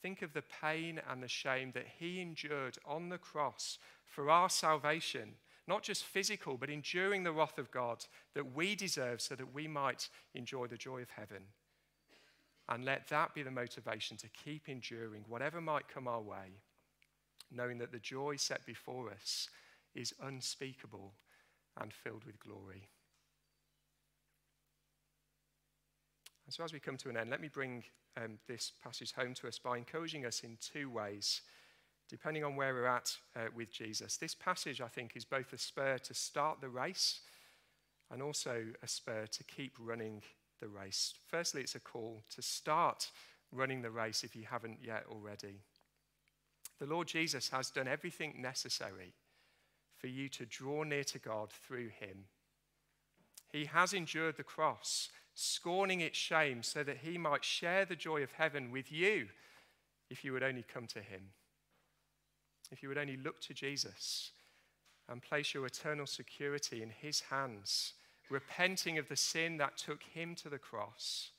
Think 0.00 0.22
of 0.22 0.32
the 0.32 0.44
pain 0.60 1.00
and 1.10 1.22
the 1.22 1.28
shame 1.28 1.72
that 1.74 1.86
he 1.98 2.20
endured 2.20 2.78
on 2.86 3.08
the 3.08 3.18
cross 3.18 3.78
for 4.06 4.30
our 4.30 4.48
salvation, 4.48 5.34
not 5.68 5.82
just 5.82 6.04
physical, 6.04 6.56
but 6.56 6.70
enduring 6.70 7.22
the 7.22 7.32
wrath 7.32 7.58
of 7.58 7.70
God 7.70 8.04
that 8.34 8.54
we 8.54 8.74
deserve 8.74 9.20
so 9.20 9.34
that 9.34 9.54
we 9.54 9.68
might 9.68 10.08
enjoy 10.34 10.66
the 10.66 10.76
joy 10.76 11.02
of 11.02 11.10
heaven. 11.10 11.42
And 12.68 12.84
let 12.84 13.08
that 13.08 13.34
be 13.34 13.42
the 13.42 13.50
motivation 13.50 14.16
to 14.18 14.28
keep 14.28 14.68
enduring 14.68 15.24
whatever 15.28 15.60
might 15.60 15.88
come 15.88 16.08
our 16.08 16.20
way, 16.20 16.60
knowing 17.50 17.78
that 17.78 17.92
the 17.92 17.98
joy 17.98 18.36
set 18.36 18.64
before 18.66 19.10
us 19.10 19.48
is 19.94 20.14
unspeakable 20.22 21.12
and 21.80 21.92
filled 21.92 22.24
with 22.24 22.38
glory. 22.38 22.88
And 26.46 26.54
so, 26.54 26.64
as 26.64 26.72
we 26.72 26.80
come 26.80 26.96
to 26.98 27.08
an 27.08 27.16
end, 27.16 27.30
let 27.30 27.40
me 27.40 27.48
bring 27.48 27.84
um, 28.16 28.38
this 28.46 28.72
passage 28.82 29.12
home 29.12 29.34
to 29.34 29.48
us 29.48 29.58
by 29.58 29.78
encouraging 29.78 30.26
us 30.26 30.40
in 30.40 30.58
two 30.60 30.90
ways, 30.90 31.42
depending 32.08 32.44
on 32.44 32.56
where 32.56 32.74
we're 32.74 32.86
at 32.86 33.16
uh, 33.36 33.46
with 33.54 33.72
Jesus. 33.72 34.16
This 34.16 34.34
passage, 34.34 34.80
I 34.80 34.88
think, 34.88 35.16
is 35.16 35.24
both 35.24 35.52
a 35.52 35.58
spur 35.58 35.98
to 35.98 36.14
start 36.14 36.60
the 36.60 36.68
race 36.68 37.20
and 38.10 38.22
also 38.22 38.64
a 38.82 38.88
spur 38.88 39.26
to 39.26 39.44
keep 39.44 39.76
running 39.78 40.22
the 40.60 40.68
race. 40.68 41.14
Firstly, 41.28 41.62
it's 41.62 41.74
a 41.74 41.80
call 41.80 42.22
to 42.34 42.42
start 42.42 43.10
running 43.50 43.82
the 43.82 43.90
race 43.90 44.24
if 44.24 44.36
you 44.36 44.44
haven't 44.50 44.78
yet 44.84 45.04
already. 45.10 45.60
The 46.78 46.86
Lord 46.86 47.08
Jesus 47.08 47.48
has 47.50 47.70
done 47.70 47.88
everything 47.88 48.40
necessary 48.40 49.14
for 49.96 50.08
you 50.08 50.28
to 50.30 50.44
draw 50.46 50.82
near 50.82 51.04
to 51.04 51.18
God 51.18 51.50
through 51.50 51.88
him. 51.88 52.24
He 53.52 53.66
has 53.66 53.92
endured 53.92 54.36
the 54.36 54.42
cross 54.42 55.08
scorning 55.34 56.00
its 56.00 56.18
shame, 56.18 56.62
so 56.62 56.82
that 56.84 56.98
he 56.98 57.16
might 57.16 57.44
share 57.44 57.84
the 57.84 57.96
joy 57.96 58.22
of 58.22 58.32
heaven 58.32 58.70
with 58.70 58.92
you 58.92 59.28
if 60.10 60.24
you 60.24 60.32
would 60.32 60.42
only 60.42 60.62
come 60.62 60.86
to 60.86 61.00
him. 61.00 61.22
If 62.72 62.82
you 62.82 62.88
would 62.88 62.98
only 62.98 63.18
look 63.18 63.40
to 63.42 63.54
Jesus 63.54 64.30
and 65.08 65.22
place 65.22 65.52
your 65.52 65.66
eternal 65.66 66.06
security 66.06 66.82
in 66.82 66.88
his 66.88 67.20
hands, 67.20 67.92
repenting 68.30 68.96
of 68.96 69.08
the 69.08 69.16
sin 69.16 69.58
that 69.58 69.76
took 69.76 70.02
him 70.02 70.34
to 70.36 70.48
the 70.48 70.58
cross, 70.58 71.30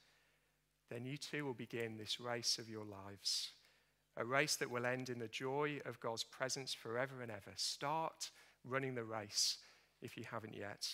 then 0.91 1.06
you 1.06 1.17
too 1.17 1.43
will 1.43 1.56
begin 1.56 1.98
this 1.98 2.19
race 2.19 2.60
of 2.60 2.69
your 2.69 2.86
lives. 2.86 3.50
A 4.15 4.24
race 4.24 4.56
that 4.58 4.69
will 4.69 4.86
end 4.86 5.10
in 5.10 5.17
the 5.17 5.28
joy 5.28 5.80
of 5.86 6.00
God's 6.00 6.24
presence 6.24 6.72
forever 6.72 7.24
and 7.24 7.32
ever. 7.32 7.52
Start 7.56 8.30
running 8.63 8.93
the 8.93 9.04
race 9.04 9.58
if 10.04 10.15
you 10.15 10.26
haven't 10.30 10.56
yet. 10.56 10.88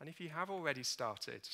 And 0.00 0.08
if 0.08 0.20
you 0.20 0.30
have 0.30 0.50
already 0.50 0.82
started, 0.82 1.48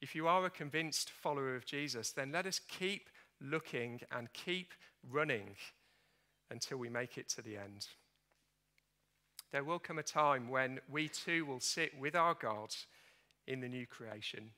if 0.00 0.14
you 0.14 0.26
are 0.26 0.46
a 0.46 0.50
convinced 0.50 1.10
follower 1.10 1.54
of 1.54 1.66
Jesus, 1.66 2.12
then 2.12 2.32
let 2.32 2.46
us 2.46 2.58
keep 2.66 3.10
looking 3.42 4.00
and 4.10 4.32
keep 4.32 4.72
running 5.10 5.56
until 6.52 6.78
we 6.78 6.88
make 6.88 7.18
it 7.18 7.28
to 7.30 7.42
the 7.42 7.56
end. 7.56 7.88
There 9.50 9.64
will 9.64 9.78
come 9.78 9.98
a 9.98 10.02
time 10.02 10.48
when 10.48 10.80
we 10.88 11.08
too 11.08 11.44
will 11.44 11.60
sit 11.60 11.98
with 11.98 12.14
our 12.14 12.34
God 12.34 12.74
in 13.46 13.60
the 13.60 13.68
new 13.68 13.86
creation, 13.86 14.50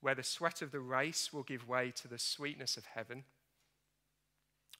where 0.00 0.14
the 0.14 0.22
sweat 0.22 0.62
of 0.62 0.70
the 0.70 0.80
race 0.80 1.32
will 1.32 1.42
give 1.42 1.68
way 1.68 1.90
to 1.96 2.08
the 2.08 2.18
sweetness 2.18 2.76
of 2.76 2.84
heaven, 2.94 3.24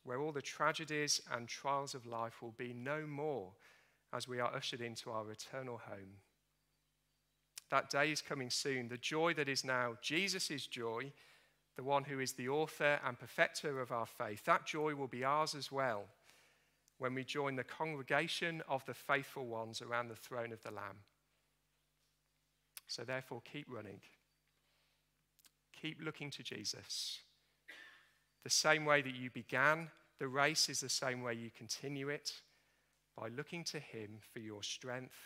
where 0.05 0.21
all 0.21 0.33
the 0.33 0.43
tragedies 0.43 1.21
and 1.33 1.49
trials 1.49 1.95
of 1.95 2.07
life 2.07 2.43
will 2.43 2.55
be 2.57 2.73
no 2.73 3.07
more 3.07 3.53
as 4.13 4.29
we 4.29 4.39
are 4.39 4.55
ushered 4.55 4.81
into 4.81 5.11
our 5.11 5.31
eternal 5.31 5.79
home. 5.79 6.21
That 7.71 7.91
day 7.91 8.13
is 8.13 8.23
coming 8.23 8.51
soon. 8.51 8.89
The 8.89 8.99
joy 8.99 9.35
that 9.35 9.49
is 9.49 9.65
now 9.65 9.97
Jesus' 10.01 10.67
joy, 10.67 11.13
the 11.77 11.83
one 11.83 12.05
who 12.05 12.21
is 12.21 12.33
the 12.33 12.49
author 12.49 13.01
and 13.05 13.19
perfecter 13.19 13.81
of 13.81 13.91
our 13.91 14.07
faith, 14.07 14.45
that 14.45 14.67
joy 14.67 14.95
will 14.95 15.09
be 15.09 15.25
ours 15.25 15.55
as 15.55 15.73
well 15.73 16.05
when 16.99 17.15
we 17.15 17.25
join 17.25 17.57
the 17.57 17.65
congregation 17.65 18.63
of 18.69 18.85
the 18.87 18.95
faithful 18.95 19.47
ones 19.47 19.83
around 19.83 20.09
the 20.09 20.15
throne 20.15 20.53
of 20.53 20.63
the 20.63 20.71
Lamb. 20.71 20.99
So, 22.87 23.03
therefore, 23.03 23.43
keep 23.51 23.67
running. 23.69 24.01
Keep 25.81 25.99
looking 26.03 26.31
to 26.31 26.43
Jesus. 26.43 27.19
The 28.45 28.51
same 28.51 28.85
way 28.85 29.03
that 29.03 29.15
you 29.15 29.31
began 29.31 29.91
the 30.21 30.29
race 30.29 30.69
is 30.69 30.81
the 30.81 30.89
same 30.89 31.23
way 31.23 31.35
you 31.35 31.51
continue 31.57 32.09
it 32.09 32.33
by 33.19 33.29
looking 33.29 33.65
to 33.65 33.81
Him 33.81 34.19
for 34.33 34.39
your 34.39 34.63
strength, 34.63 35.17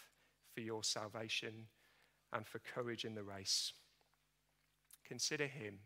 for 0.55 0.61
your 0.61 0.83
salvation, 0.83 1.67
and 2.33 2.47
for 2.47 2.59
courage 2.61 3.05
in 3.05 3.15
the 3.15 3.23
race. 3.23 3.73
Consider 5.07 5.47
him 5.47 5.79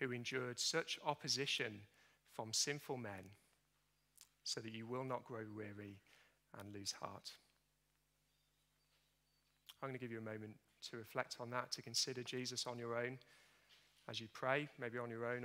who 0.00 0.12
endured 0.12 0.58
such 0.58 0.98
opposition 1.04 1.80
from 2.32 2.52
sinful 2.52 2.96
men 2.96 3.30
so 4.44 4.60
that 4.60 4.72
you 4.72 4.86
will 4.86 5.04
not 5.04 5.24
grow 5.24 5.44
weary 5.54 5.98
and 6.58 6.72
lose 6.72 6.92
heart. 6.92 7.32
I'm 9.82 9.88
going 9.88 9.98
to 9.98 10.04
give 10.04 10.12
you 10.12 10.18
a 10.18 10.22
moment 10.22 10.54
to 10.90 10.96
reflect 10.96 11.36
on 11.40 11.50
that, 11.50 11.72
to 11.72 11.82
consider 11.82 12.22
Jesus 12.22 12.66
on 12.66 12.78
your 12.78 12.96
own 12.96 13.18
as 14.08 14.20
you 14.20 14.28
pray, 14.32 14.68
maybe 14.78 14.98
on 14.98 15.10
your 15.10 15.26
own 15.26 15.44